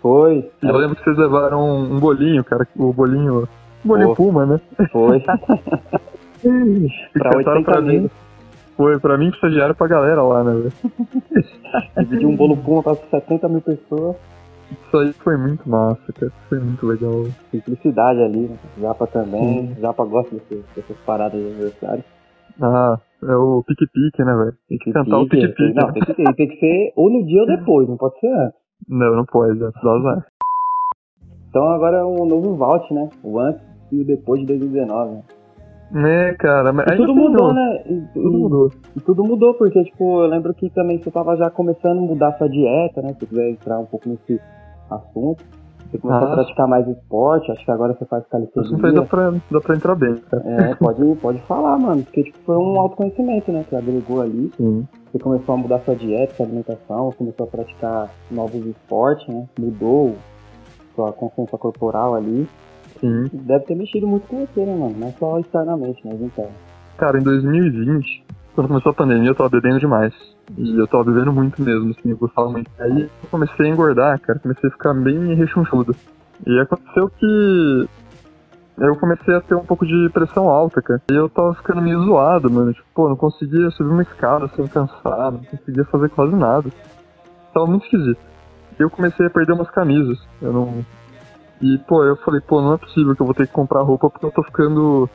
[0.00, 0.50] Foi.
[0.62, 2.66] E eu lembro que vocês levaram um bolinho, cara.
[2.76, 3.48] O bolinho.
[3.84, 4.14] Bolinho Pô.
[4.16, 4.60] Puma, né?
[4.92, 5.22] Foi.
[7.12, 7.88] Pra cantaram 80 pra mim.
[7.88, 8.12] amigos.
[8.76, 10.72] Foi pra mim, pro estagiário, pra galera lá, né, velho?
[11.98, 14.16] Dividir um bolo puma pra 70 mil pessoas.
[14.70, 16.30] Isso aí foi muito massa, cara.
[16.48, 17.24] Foi muito legal.
[17.50, 18.56] Simplicidade ali, né?
[18.80, 19.74] Japa também.
[19.80, 22.04] Japa gosta desse- dessas paradas de aniversário.
[22.60, 24.54] Ah, é o pique-pique, né, velho?
[24.68, 25.74] Tem que cantar o Pique, pique-pique.
[25.74, 28.28] Não, tem que, ter, tem que ser ou no dia ou depois, não pode ser
[28.28, 28.54] antes.
[28.88, 30.26] Não, não pode, já dá azar.
[31.50, 33.08] Então agora é um novo Vault, né?
[33.24, 35.22] O antes e o depois de 2019.
[35.90, 36.34] Né?
[36.34, 37.54] Cara, mas E tudo tem mudou, não.
[37.54, 37.82] né?
[37.86, 38.70] E, Tudo e- mudou.
[38.96, 42.32] e tudo mudou, porque, tipo, eu lembro que também você tava já começando a mudar
[42.36, 43.08] sua dieta, né?
[43.14, 44.40] Se você quiser entrar um pouco nesse
[44.90, 45.42] assunto.
[45.90, 46.32] Você começou Ah.
[46.32, 49.02] a praticar mais esporte, acho que agora você faz Isso aí dá calistenia.
[49.06, 50.42] pra, dá pra entrar bem, cara.
[50.46, 52.02] É, pode, pode falar, mano.
[52.02, 53.64] Porque, tipo, foi um autoconhecimento, né?
[53.66, 54.50] Que agregou ali.
[54.58, 54.86] Sim.
[55.10, 59.46] Você começou a mudar sua dieta, sua alimentação, começou a praticar novos esportes, né?
[59.58, 60.14] Mudou
[60.94, 62.46] sua consciência corporal ali.
[63.00, 63.24] Sim.
[63.32, 64.94] Deve ter mexido muito com você, né, mano?
[64.98, 66.52] Não só externamente, mas interno.
[66.96, 70.12] Cara, em 2020, quando começou a pandemia, eu tava bebendo demais.
[70.56, 72.70] E eu tava bebendo muito mesmo, assim, eu gostava muito.
[72.78, 75.94] Aí eu comecei a engordar, cara, comecei a ficar bem rechonchudo.
[76.46, 77.88] E aconteceu que
[78.78, 81.02] eu comecei a ter um pouco de pressão alta, cara.
[81.10, 82.72] E eu tava ficando meio zoado, mano.
[82.72, 86.70] Tipo, pô, não conseguia subir uma escada sem cansar, não conseguia fazer quase nada.
[87.52, 88.20] Tava muito esquisito.
[88.78, 90.18] E eu comecei a perder umas camisas.
[90.40, 90.84] Eu não.
[91.60, 94.08] E, pô, eu falei, pô, não é possível que eu vou ter que comprar roupa
[94.08, 95.08] porque eu tô ficando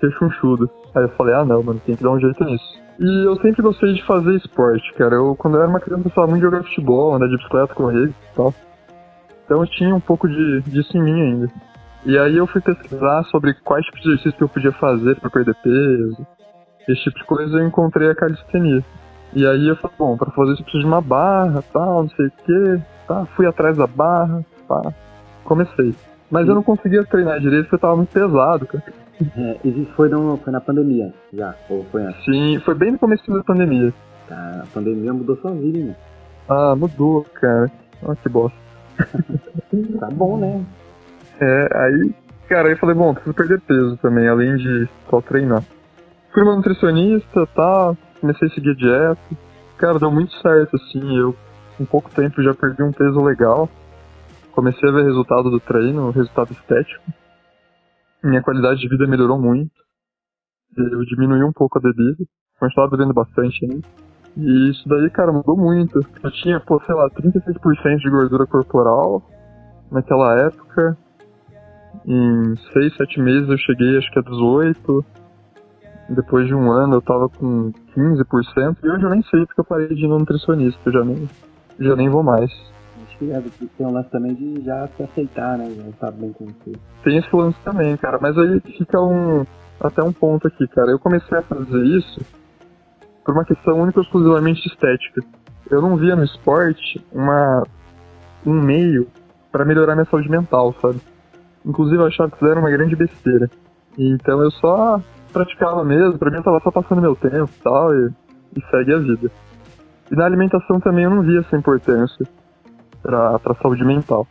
[0.00, 0.70] rechonchudo.
[0.94, 2.86] Aí eu falei, ah não, mano, tem que dar um jeito nisso.
[2.98, 5.16] E eu sempre gostei de fazer esporte, cara.
[5.16, 7.74] Eu, quando eu era uma criança, eu gostava muito de jogar futebol, andar de bicicleta,
[7.74, 8.54] correr e tal.
[9.44, 11.52] Então eu tinha um pouco de, disso em mim ainda.
[12.06, 15.30] E aí eu fui pesquisar sobre quais tipos de exercícios que eu podia fazer para
[15.30, 16.26] perder peso.
[16.88, 18.82] Esse tipo de coisa eu encontrei a calistenia.
[19.34, 22.10] E aí eu falei, bom, para fazer isso eu preciso de uma barra, tal, não
[22.10, 24.94] sei o que, tá, fui atrás da barra, tá,
[25.46, 25.94] comecei.
[26.30, 26.50] Mas Sim.
[26.50, 28.84] eu não conseguia treinar direito porque eu tava muito pesado, cara.
[29.36, 31.54] É, isso foi, no, foi na pandemia já?
[31.70, 32.24] Ou foi antes?
[32.24, 33.92] Sim, foi bem no começo da pandemia.
[34.28, 35.96] Tá, a pandemia mudou sua vida, né?
[36.48, 37.70] Ah, mudou, cara.
[38.02, 38.58] Olha que bosta.
[40.00, 40.64] tá bom, né?
[41.40, 42.14] É, aí,
[42.48, 45.62] cara, aí eu falei, bom, preciso perder peso também, além de só treinar.
[46.32, 49.18] Fui uma nutricionista, tá, comecei a seguir dieta.
[49.78, 51.34] Cara, deu muito certo, assim, eu,
[51.80, 53.68] em pouco tempo, já perdi um peso legal.
[54.56, 57.04] Comecei a ver resultado do treino, resultado estético.
[58.24, 59.70] Minha qualidade de vida melhorou muito.
[60.74, 62.24] Eu diminui um pouco a bebida,
[62.58, 63.86] continuava bebendo bastante ainda.
[64.34, 66.00] E isso daí, cara, mudou muito.
[66.22, 69.22] Eu tinha, pô, sei lá, 36% de gordura corporal
[69.92, 70.96] naquela época.
[72.06, 75.04] Em 6, 7 meses eu cheguei acho que a 18.
[76.08, 78.78] Depois de um ano eu tava com 15%.
[78.82, 80.80] E hoje eu nem sei porque eu parei de ir no nutricionista.
[80.86, 81.28] Eu já nem,
[81.78, 82.50] já nem vou mais.
[83.16, 85.70] Acho que é, tem um lance também de já se aceitar, né?
[85.70, 86.72] Já estar bem com você.
[87.02, 88.18] Tem esse lance também, cara.
[88.20, 89.44] Mas aí fica um.
[89.80, 90.90] Até um ponto aqui, cara.
[90.90, 92.20] Eu comecei a fazer isso
[93.24, 95.20] por uma questão única e exclusivamente estética.
[95.70, 97.62] Eu não via no esporte uma,
[98.46, 99.08] um meio
[99.50, 101.00] para melhorar minha saúde mental, sabe?
[101.64, 103.50] Inclusive eu achava que isso era uma grande besteira.
[103.98, 105.00] Então eu só
[105.32, 108.10] praticava mesmo, pra mim eu tava só passando meu tempo e tal, e,
[108.56, 109.30] e segue a vida.
[110.10, 112.26] E na alimentação também eu não via essa importância
[113.06, 114.26] pra, pra saúde mental.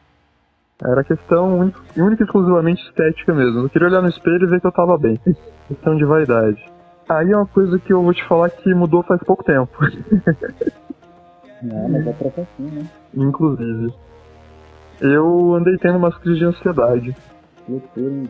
[0.84, 3.62] Era questão única e exclusivamente estética mesmo.
[3.62, 5.18] Eu queria olhar no espelho e ver que eu tava bem.
[5.70, 6.62] questão de vaidade.
[7.08, 9.72] Aí é uma coisa que eu vou te falar que mudou faz pouco tempo.
[11.64, 12.86] Não, mas é pra assim, né?
[13.16, 13.94] Inclusive.
[15.00, 17.16] Eu andei tendo umas crises de ansiedade.
[17.70, 18.24] Loucura?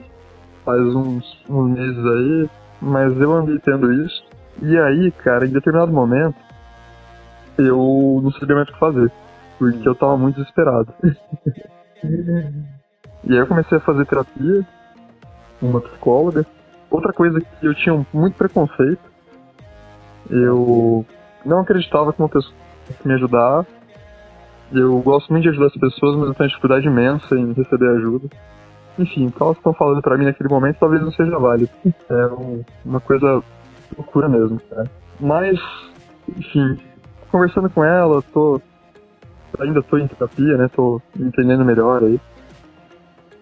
[0.63, 2.49] Faz uns, uns meses aí,
[2.81, 4.23] mas eu andei tendo isso.
[4.62, 6.38] E aí, cara, em determinado momento,
[7.58, 9.12] eu não sabia mais o que fazer.
[9.58, 10.94] Porque eu tava muito desesperado.
[13.24, 14.65] e aí eu comecei a fazer terapia,
[15.62, 16.46] uma psicóloga,
[16.96, 19.02] Outra coisa que eu tinha muito preconceito,
[20.30, 21.06] eu
[21.44, 22.54] não acreditava que uma pessoa
[23.04, 23.65] me ajudar.
[24.72, 28.30] Eu gosto muito de ajudar as pessoas, mas eu tenho dificuldade imensa em receber ajuda.
[28.98, 31.70] Enfim, o que elas estão falando para mim naquele momento talvez não seja válido.
[32.10, 33.44] É um, uma coisa
[33.98, 34.89] loucura mesmo, cara.
[35.20, 35.60] Mas,
[36.30, 36.80] enfim,
[37.30, 38.62] conversando com ela, tô
[39.60, 40.68] ainda tô em terapia, né?
[40.70, 42.20] Tô entendendo melhor aí.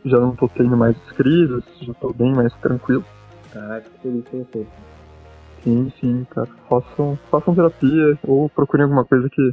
[0.06, 3.06] Já não tô tendo mais crises, já tô bem mais tranquilo.
[3.52, 4.68] Caraca, que feliz com você.
[5.64, 6.50] Sim, sim, cara.
[6.70, 9.52] Façam, façam terapia ou procurem alguma coisa que,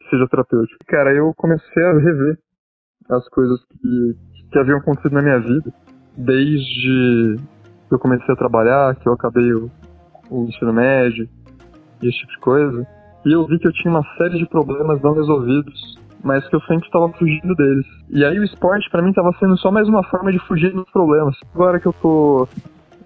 [0.00, 0.78] que seja terapêutica.
[0.86, 2.38] Cara, eu comecei a rever
[3.10, 4.16] as coisas que,
[4.50, 5.72] que haviam acontecido na minha vida.
[6.16, 7.36] Desde
[7.88, 9.70] que eu comecei a trabalhar, que eu acabei o,
[10.30, 11.28] o ensino médio
[12.02, 13.01] e esse tipo de coisa.
[13.24, 16.60] E eu vi que eu tinha uma série de problemas não resolvidos, mas que eu
[16.62, 17.86] sempre estava fugindo deles.
[18.10, 20.88] E aí o esporte para mim estava sendo só mais uma forma de fugir dos
[20.90, 21.36] problemas.
[21.54, 22.48] Agora que eu tô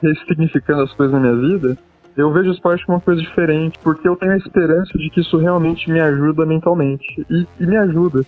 [0.02, 1.78] ressignificando as coisas na minha vida,
[2.16, 5.20] eu vejo o esporte como uma coisa diferente, porque eu tenho a esperança de que
[5.20, 7.04] isso realmente me ajuda mentalmente.
[7.30, 8.24] E, e me ajuda.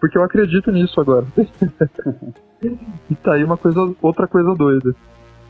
[0.00, 1.26] Porque eu acredito nisso agora.
[2.62, 4.94] e tá aí uma coisa, outra coisa doida.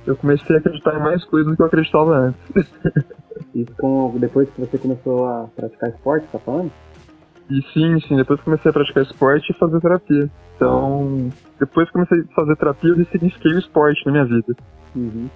[0.06, 2.72] Eu comecei a acreditar em mais coisas do que eu acreditava antes.
[3.54, 6.72] Isso com, depois que você começou a praticar esporte, tá falando?
[7.50, 10.30] E sim, sim, depois que comecei a praticar esporte e fazer terapia.
[10.56, 14.56] Então, depois que comecei a fazer terapia, eu ressignifiquei o esporte na minha vida.
[14.96, 15.28] Uhum.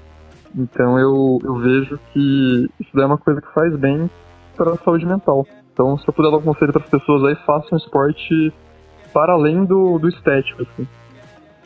[0.56, 4.10] Então eu, eu vejo que isso é uma coisa que faz bem
[4.56, 5.46] para a saúde mental.
[5.72, 8.52] Então, se eu puder dar um conselho para as pessoas aí, façam esporte
[9.12, 10.88] para além do, do estético, assim.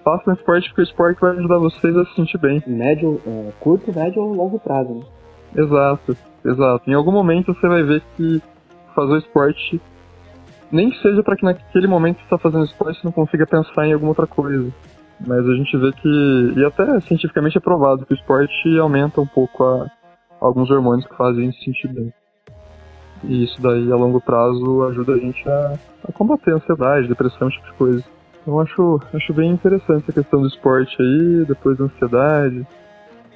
[0.05, 2.63] Façam esporte porque o esporte vai ajudar vocês a se sentir bem.
[2.67, 5.05] Médio, é, curto, médio ou longo prazo, né?
[5.57, 6.91] Exato, exato.
[6.91, 8.43] Em algum momento você vai ver que
[8.95, 9.81] fazer o esporte,
[10.71, 13.87] nem que seja para que naquele momento que está fazendo esporte você não consiga pensar
[13.87, 14.73] em alguma outra coisa.
[15.27, 19.27] Mas a gente vê que, e até cientificamente é provado, que o esporte aumenta um
[19.27, 19.87] pouco a,
[20.41, 22.13] alguns hormônios que fazem se sentir bem.
[23.25, 25.79] E isso daí, a longo prazo, ajuda a gente a,
[26.09, 28.05] a combater a ansiedade, depressão, esse tipo de coisa.
[28.43, 32.67] Então acho, acho bem interessante essa questão do esporte aí, depois da ansiedade.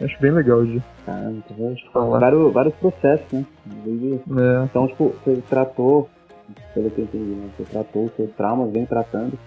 [0.01, 1.43] Acho bem legal de Caramba,
[1.93, 2.19] falar.
[2.21, 3.47] Vários, vários processos, né?
[3.67, 4.65] É.
[4.65, 6.09] Então, tipo, você tratou,
[6.75, 7.49] pelo que eu entendi, né?
[7.57, 9.39] Você tratou os seus traumas, vem tratando.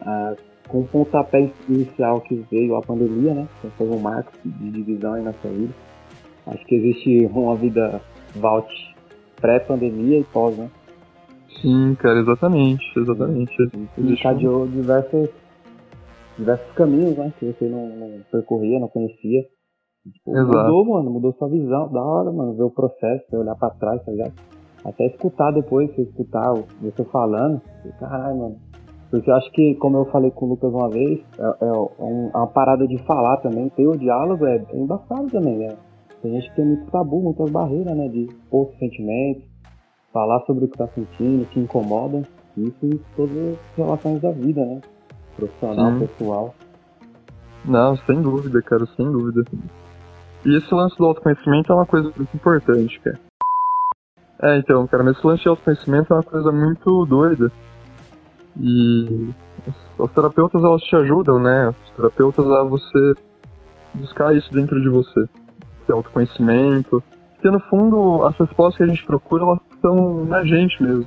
[0.00, 0.34] Ah,
[0.68, 3.48] com o pontapé inicial que veio a pandemia, né?
[3.58, 5.72] Então foi um marco de divisão aí na vida.
[6.46, 8.00] Acho que existe uma vida
[8.36, 8.72] vault
[9.40, 10.70] pré-pandemia e pós, né?
[11.60, 13.54] Sim, cara, exatamente, exatamente.
[13.98, 15.28] Encadeou diversos,
[16.38, 17.32] diversos caminhos, né?
[17.38, 19.46] Que você não, não percorria, não conhecia.
[20.12, 21.88] Tipo, mudou, mano, mudou sua visão.
[21.88, 24.32] Da hora, mano, ver o processo, você olhar pra trás, tá ligado?
[24.84, 27.60] Até escutar depois, você escutar você falando.
[27.98, 28.56] Caralho, mano.
[29.10, 32.30] Porque eu acho que, como eu falei com o Lucas uma vez, é, é, um,
[32.32, 35.76] é uma parada de falar também, ter o diálogo é, é embaçado também, né?
[36.20, 38.08] Tem gente que tem muito tabu, muitas barreiras, né?
[38.08, 39.44] De expor sentimentos,
[40.12, 42.22] falar sobre o que tá sentindo, que incomoda.
[42.56, 44.80] Isso em todas as relações da vida, né?
[45.36, 45.98] Profissional, Sim.
[46.06, 46.54] pessoal.
[47.64, 49.42] Não, sem dúvida, cara, sem dúvida.
[50.48, 53.20] E esse lance do autoconhecimento é uma coisa muito importante, cara.
[54.40, 57.52] É, então, cara, mas esse lance de autoconhecimento é uma coisa muito doida.
[58.58, 59.28] E
[59.98, 61.68] os terapeutas, elas te ajudam, né?
[61.68, 63.14] Os terapeutas a você
[63.92, 65.28] buscar isso dentro de você.
[65.82, 67.02] Esse autoconhecimento.
[67.34, 71.04] Porque, no fundo, as respostas que a gente procura, elas estão na gente mesmo.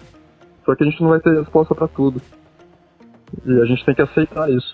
[0.63, 2.21] Só que a gente não vai ter resposta para tudo.
[3.43, 4.71] E a gente tem que aceitar isso.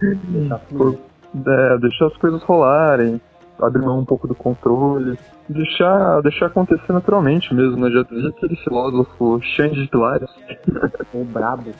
[0.00, 0.62] Deixar,
[1.46, 3.20] é, deixar as coisas rolarem,
[3.60, 5.18] abrir mão um pouco do controle,
[5.48, 7.90] deixar, deixar acontecer naturalmente mesmo, né?
[7.90, 10.30] Já dizia aquele filósofo Xande de Pilares.
[11.14, 11.70] O brabo.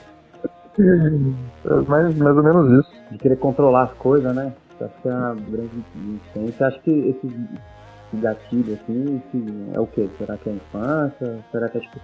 [0.79, 2.93] É mais, mais ou menos isso.
[3.11, 4.53] De querer controlar as coisas, né?
[4.81, 6.67] Acho que é uma grande diferença.
[6.69, 7.49] Acho que esse
[8.15, 9.21] gatilho, assim,
[9.75, 10.09] é o quê?
[10.19, 11.39] Será que é a infância?
[11.51, 12.01] Será que é tipo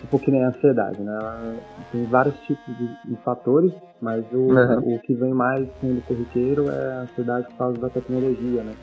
[0.00, 1.18] tipo que nem a ansiedade, né?
[1.20, 1.54] Ela
[1.92, 4.94] tem vários tipos de, de fatores, mas o, uhum.
[4.94, 8.74] o que vem mais sendo corriqueiro é a ansiedade por causa da tecnologia, né?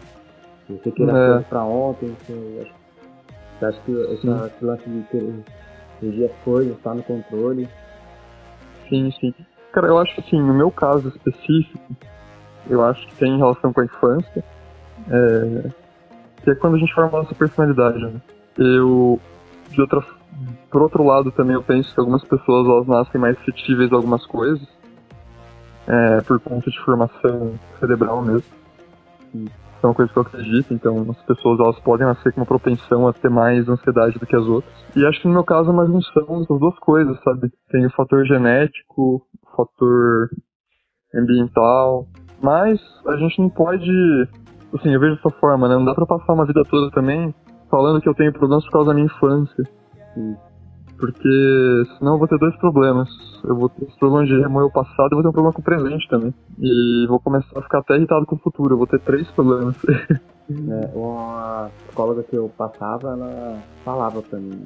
[0.70, 1.18] Você querer uhum.
[1.18, 2.68] as coisas pra ontem, você,
[3.60, 5.44] você acha que esse, esse lance de querer
[6.02, 7.68] regir as coisas, tá no controle.
[8.90, 9.34] Sim, sim.
[9.72, 11.96] Cara, eu acho que assim, no meu caso específico,
[12.70, 14.44] eu acho que tem relação com a infância,
[15.10, 15.70] é,
[16.44, 18.22] que é quando a gente forma a nossa personalidade, né?
[18.58, 19.20] Eu,
[19.70, 20.02] de outra
[20.70, 24.26] por outro lado, também eu penso que algumas pessoas elas nascem mais suscetíveis a algumas
[24.26, 24.68] coisas,
[25.88, 28.44] é, por conta de formação cerebral mesmo.
[29.34, 29.46] E
[29.82, 33.08] é uma coisa que eu acredito, então as pessoas elas podem nascer com uma propensão
[33.08, 34.74] a ter mais ansiedade do que as outras.
[34.96, 37.52] E acho que no meu caso é uma junção das duas coisas, sabe?
[37.70, 40.30] Tem o fator genético, o fator
[41.14, 42.08] ambiental,
[42.42, 43.90] mas a gente não pode,
[44.74, 45.76] assim, eu vejo dessa forma, né?
[45.76, 47.34] Não dá pra passar uma vida toda também
[47.70, 49.64] falando que eu tenho problemas por causa da minha infância.
[50.98, 53.10] Porque senão eu vou ter dois problemas.
[53.44, 55.62] Eu vou ter esse problema de remoer o passado e vou ter um problema com
[55.62, 56.34] o presente também.
[56.58, 58.74] E vou começar a ficar até irritado com o futuro.
[58.74, 59.76] Eu vou ter três problemas.
[60.50, 64.64] é, uma psicóloga que eu passava, ela falava pra mim.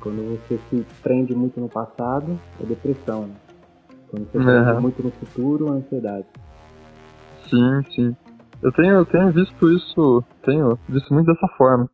[0.00, 3.30] Quando você se prende muito no passado, é depressão.
[4.10, 4.80] Quando você se prende uhum.
[4.80, 6.26] muito no futuro, é ansiedade.
[7.48, 8.16] Sim, sim.
[8.62, 11.88] Eu tenho, eu tenho visto isso, tenho visto muito dessa forma.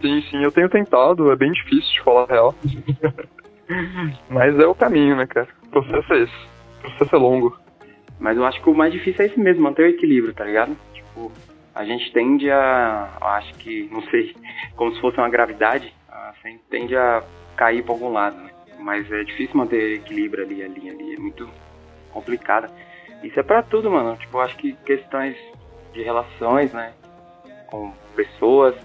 [0.00, 2.54] Sim, sim, eu tenho tentado, é bem difícil de falar a real.
[4.30, 5.48] Mas é o caminho, né, cara?
[5.66, 6.46] O processo é esse.
[6.78, 7.58] O processo é longo.
[8.18, 10.76] Mas eu acho que o mais difícil é esse mesmo, manter o equilíbrio, tá ligado?
[10.92, 11.30] Tipo,
[11.74, 13.16] a gente tende a.
[13.20, 14.34] Eu acho que, não sei,
[14.76, 17.22] como se fosse uma gravidade, a gente tende a
[17.56, 18.50] cair pra algum lado, né?
[18.80, 21.48] Mas é difícil manter equilíbrio ali, a linha ali, é muito
[22.12, 22.70] complicada.
[23.22, 24.16] Isso é pra tudo, mano.
[24.16, 25.36] Tipo, eu acho que questões
[25.92, 26.92] de relações, né?
[27.66, 28.76] Com pessoas,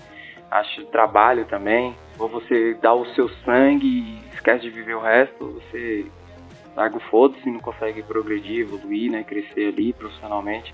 [0.54, 1.96] acho trabalho também.
[2.18, 6.06] Ou você dá o seu sangue e esquece de viver o resto, você
[6.76, 9.24] larga o foda-se e não consegue progredir, evoluir, né?
[9.24, 10.74] Crescer ali profissionalmente.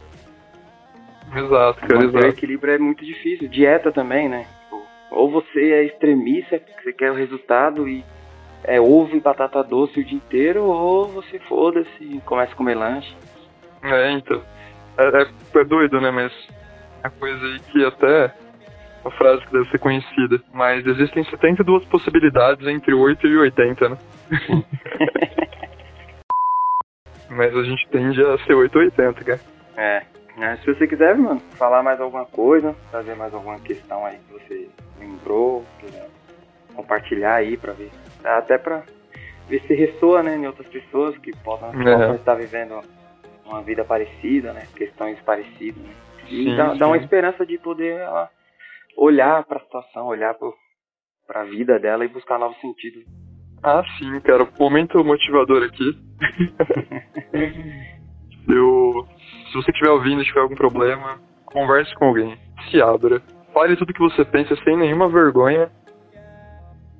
[1.35, 2.25] Exato, cara, exato.
[2.25, 3.47] O equilíbrio é muito difícil.
[3.47, 4.45] Dieta também, né?
[5.11, 8.03] Ou você é extremista, você quer o resultado e
[8.63, 12.75] é ovo e batata doce o dia inteiro, ou você foda-se e começa a comer
[12.75, 13.15] lanche.
[13.81, 14.41] É, então.
[14.97, 16.11] É, é, é doido, né?
[16.11, 16.31] Mas
[17.03, 18.33] a coisa aí que até
[19.03, 20.41] uma frase que deve ser conhecida.
[20.53, 23.97] Mas existem 72 possibilidades entre 8 e 80, né?
[27.29, 29.39] Mas a gente tende a ser 8 ou 80, cara.
[29.77, 30.03] É.
[30.39, 30.55] é.
[30.57, 34.67] Se você quiser, mano, falar mais alguma coisa, trazer mais alguma questão aí que você
[34.99, 36.09] lembrou, quiser
[36.75, 37.91] compartilhar aí pra ver.
[38.23, 38.83] Até pra
[39.47, 42.15] ver se ressoa, né, em outras pessoas que possam, é.
[42.15, 42.81] estar vivendo
[43.45, 44.67] uma vida parecida, né?
[44.75, 45.93] Questões parecidas, né?
[46.27, 46.77] E sim, dá, sim.
[46.77, 48.29] dá, uma esperança de poder ela
[48.99, 50.35] olhar para a situação, olhar
[51.25, 53.03] para a vida dela e buscar novos sentidos.
[53.63, 54.47] Ah, sim, cara.
[54.59, 55.97] Momento motivador aqui.
[58.47, 59.05] Eu,
[59.51, 62.37] se você estiver ouvindo e tiver algum problema, converse com alguém.
[62.69, 63.21] Se abra.
[63.53, 65.69] Fale tudo que você pensa sem nenhuma vergonha.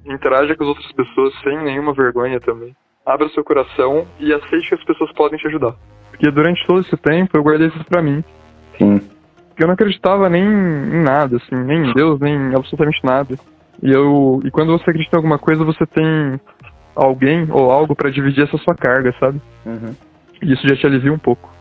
[0.06, 2.76] Interaja com as outras pessoas sem nenhuma vergonha também.
[3.06, 5.76] abra seu coração e aceite que as pessoas podem te ajudar.
[6.12, 8.24] Porque durante todo esse tempo eu guardei isso pra mim.
[8.78, 9.19] Sim.
[9.60, 13.38] Porque eu não acreditava nem em nada, assim, nem em Deus, nem em absolutamente nada.
[13.84, 16.40] E eu e quando você acredita em alguma coisa, você tem
[16.96, 19.42] alguém ou algo pra dividir essa sua carga, sabe?
[19.66, 19.94] Uhum.
[20.42, 21.54] E isso já te alivia um pouco.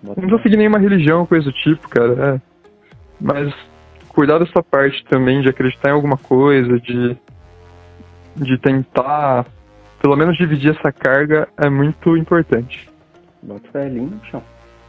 [0.00, 2.36] Não precisa seguir nenhuma religião, coisa do tipo, cara.
[2.36, 2.40] É.
[3.20, 3.52] Mas
[4.10, 7.16] cuidar dessa parte também de acreditar em alguma coisa, de,
[8.36, 9.44] de tentar,
[10.00, 12.88] pelo menos, dividir essa carga é muito importante.
[13.42, 14.40] Bota fé, lindo, chão.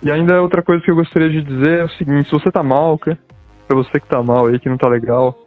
[0.01, 2.63] E ainda outra coisa que eu gostaria de dizer é o seguinte: se você tá
[2.63, 3.17] mal, cara,
[3.67, 5.37] pra você que tá mal aí, que não tá legal,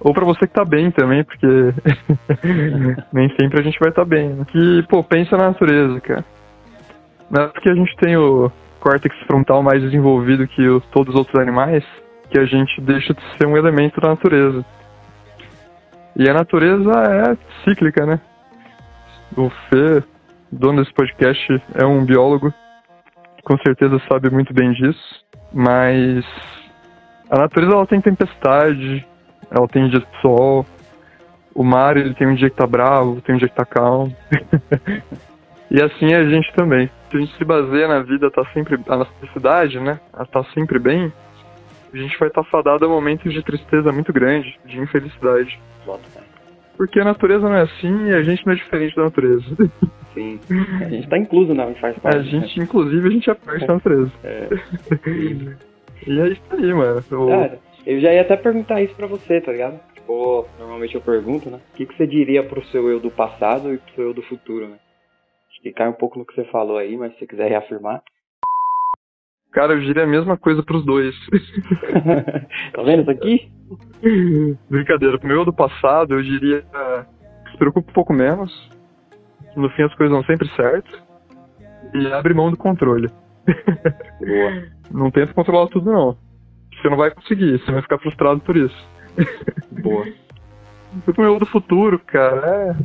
[0.00, 1.46] ou pra você que tá bem também, porque
[3.12, 4.44] nem sempre a gente vai estar tá bem, né?
[4.46, 6.24] Que, pô, pensa na natureza, cara.
[7.30, 11.18] Não é porque a gente tem o córtex frontal mais desenvolvido que os, todos os
[11.18, 11.84] outros animais
[12.30, 14.64] que a gente deixa de ser um elemento da natureza.
[16.14, 18.20] E a natureza é cíclica, né?
[19.36, 20.02] O Fê,
[20.50, 22.52] dono desse podcast, é um biólogo
[23.46, 26.26] com certeza sabe muito bem disso, mas
[27.30, 29.06] a natureza ela tem tempestade,
[29.48, 30.66] ela tem dia de sol,
[31.54, 34.12] o mar ele tem um dia que tá bravo, tem um dia que tá calmo.
[35.70, 36.90] e assim é a gente também.
[37.08, 40.00] Se a gente se baseia na vida tá sempre a necessidade, né?
[40.12, 41.12] Ela tá sempre bem,
[41.94, 45.56] a gente vai estar tá fadado a momentos de tristeza muito grande, de infelicidade.
[46.76, 49.46] Porque a natureza não é assim e a gente não é diferente da natureza.
[50.16, 50.40] Sim.
[50.80, 52.16] A gente tá incluso, não, faz parte.
[52.16, 52.64] A gente, né?
[52.64, 54.12] inclusive, a gente é parte da natureza.
[54.24, 54.48] É.
[56.08, 57.04] e é isso aí, mano.
[57.10, 57.26] Eu...
[57.28, 59.78] Cara, eu já ia até perguntar isso pra você, tá ligado?
[59.94, 61.60] Tipo, normalmente eu pergunto, né?
[61.74, 64.22] O que, que você diria pro seu eu do passado e pro seu eu do
[64.22, 64.78] futuro, né?
[65.50, 68.02] Acho que cai um pouco no que você falou aí, mas se você quiser reafirmar.
[69.52, 71.14] Cara, eu diria a mesma coisa pros dois.
[72.72, 73.50] tá vendo isso aqui?
[74.68, 75.18] Brincadeira.
[75.18, 78.75] Pro meu do passado, eu diria que se preocupe um pouco menos.
[79.56, 81.02] No fim as coisas dão sempre certo.
[81.94, 83.08] E abre mão do controle.
[84.20, 84.62] Boa.
[84.90, 86.16] Não tenta controlar tudo, não.
[86.74, 88.88] Você não vai conseguir, você vai ficar frustrado por isso.
[89.82, 90.06] Boa.
[91.04, 92.76] Pro meu do futuro, cara, é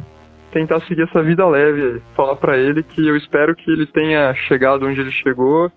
[0.51, 2.01] tentar seguir essa vida leve.
[2.15, 5.72] Falar para ele que eu espero que ele tenha chegado onde ele chegou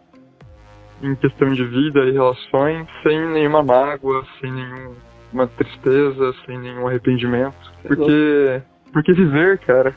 [1.02, 7.72] em questão de vida e relações sem nenhuma mágoa, sem nenhuma tristeza, sem nenhum arrependimento.
[7.82, 9.94] Porque, porque viver, cara,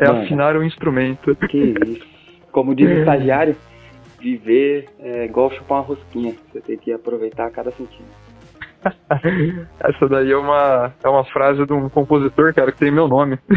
[0.00, 1.36] é Mano, afinar um instrumento.
[1.36, 2.06] Que isso.
[2.50, 3.54] Como diz o estagiário,
[4.18, 6.34] viver é igual chupar uma rosquinha.
[6.50, 8.30] Você tem que aproveitar cada centímetro.
[9.78, 13.38] Essa daí é uma, é uma frase de um compositor, cara, que tem meu nome.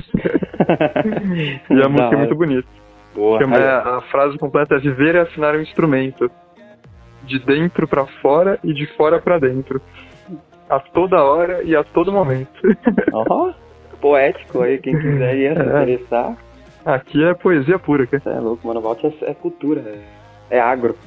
[1.72, 2.68] e a música é muito bonita.
[3.16, 3.39] Boa.
[3.41, 6.30] É, a frase completa é Viver é afinar um instrumento
[7.24, 9.82] de dentro para fora e de fora para dentro.
[10.70, 12.52] A toda hora e a todo momento.
[13.14, 13.54] Oh,
[14.04, 15.66] poético aí, quem quiser ir se é.
[15.66, 16.38] interessar.
[16.86, 18.22] Aqui é poesia pura, cara.
[18.26, 20.97] É louco, mano, Valt é, é cultura, é, é agro.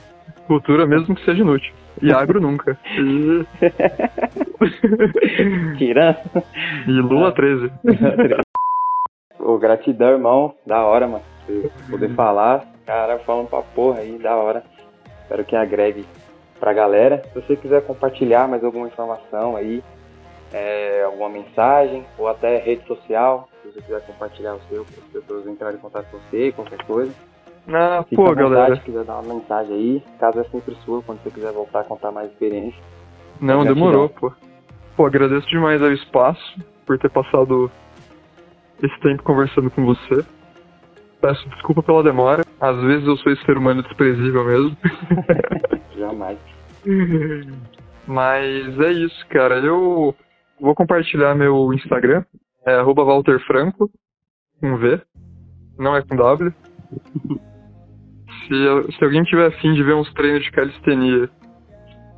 [0.47, 1.75] Cultura mesmo que seja inútil.
[2.01, 2.79] E agro nunca.
[2.99, 3.45] E...
[5.77, 6.19] Tirando.
[6.87, 7.71] E Lula 13.
[9.39, 10.55] Ô, gratidão, irmão.
[10.67, 11.25] Da hora, mano.
[11.91, 12.65] Poder falar.
[12.87, 14.63] Cara, falando pra porra aí, da hora.
[15.23, 16.07] Espero que agregue
[16.59, 17.23] pra galera.
[17.33, 19.83] Se você quiser compartilhar mais alguma informação aí,
[20.53, 25.11] é, alguma mensagem, ou até rede social, se você quiser compartilhar o seu, para as
[25.11, 27.13] pessoas entrarem em contato com você, qualquer coisa.
[27.69, 28.77] Ah, Fica pô, galera.
[28.77, 31.85] Se quiser dar uma mensagem aí, casa é sempre sua, quando você quiser voltar a
[31.85, 32.81] contar mais experiência.
[33.41, 34.33] Não, demorou, pô.
[34.97, 37.71] Pô, agradeço demais o espaço por ter passado
[38.83, 40.25] esse tempo conversando com você.
[41.21, 42.45] Peço desculpa pela demora.
[42.61, 44.77] Às vezes eu sou esse ser humano desprezível mesmo.
[45.99, 46.39] Jamais.
[48.07, 49.59] Mas é isso, cara.
[49.59, 50.15] Eu
[50.61, 52.25] vou compartilhar meu Instagram.
[52.67, 53.91] É @walterfranco
[54.61, 55.01] com V.
[55.79, 56.53] Não é com W.
[58.47, 61.31] se, se alguém tiver afim de ver uns treinos de calistenia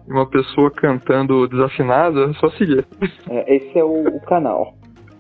[0.07, 2.87] e uma pessoa cantando desafinada, é só seguir.
[3.29, 4.75] É, esse é o, o, canal.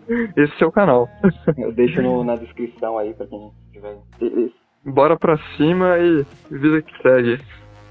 [0.36, 1.06] Esse é o canal.
[1.58, 3.52] Eu deixo no, na descrição aí pra quem
[4.84, 7.38] Bora pra cima e vida que segue.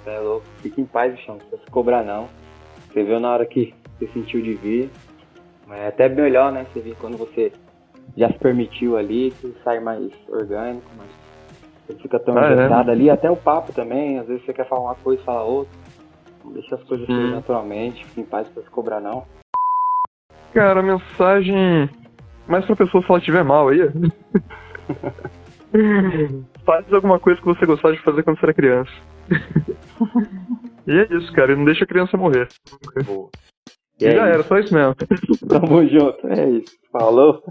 [0.08, 2.28] É louco, fica em paz, chão, não precisa se cobrar não.
[2.88, 4.90] Você viu na hora que você sentiu de vir.
[5.70, 6.66] É até melhor, né?
[6.66, 7.52] Você vir quando você
[8.16, 11.08] já se permitiu ali, que sai mais orgânico, mas
[11.86, 12.94] você fica tão ah, engessado é?
[12.94, 15.78] ali, até o papo também, às vezes você quer falar uma coisa e fala outra.
[16.54, 19.26] Deixa as coisas fluir naturalmente, fica em paz pra se cobrar não.
[20.54, 21.90] Cara, a mensagem
[22.48, 23.80] mais pra pessoa se ela estiver mal aí.
[26.66, 28.92] Faz alguma coisa que você gostava de fazer quando você era criança.
[30.88, 31.56] e é isso, cara.
[31.56, 32.48] Não deixa a criança morrer.
[33.06, 33.30] Boa.
[34.00, 34.34] E é já isso.
[34.34, 34.96] era, só isso mesmo.
[35.50, 36.78] Tamo junto, é isso.
[36.92, 37.42] Falou.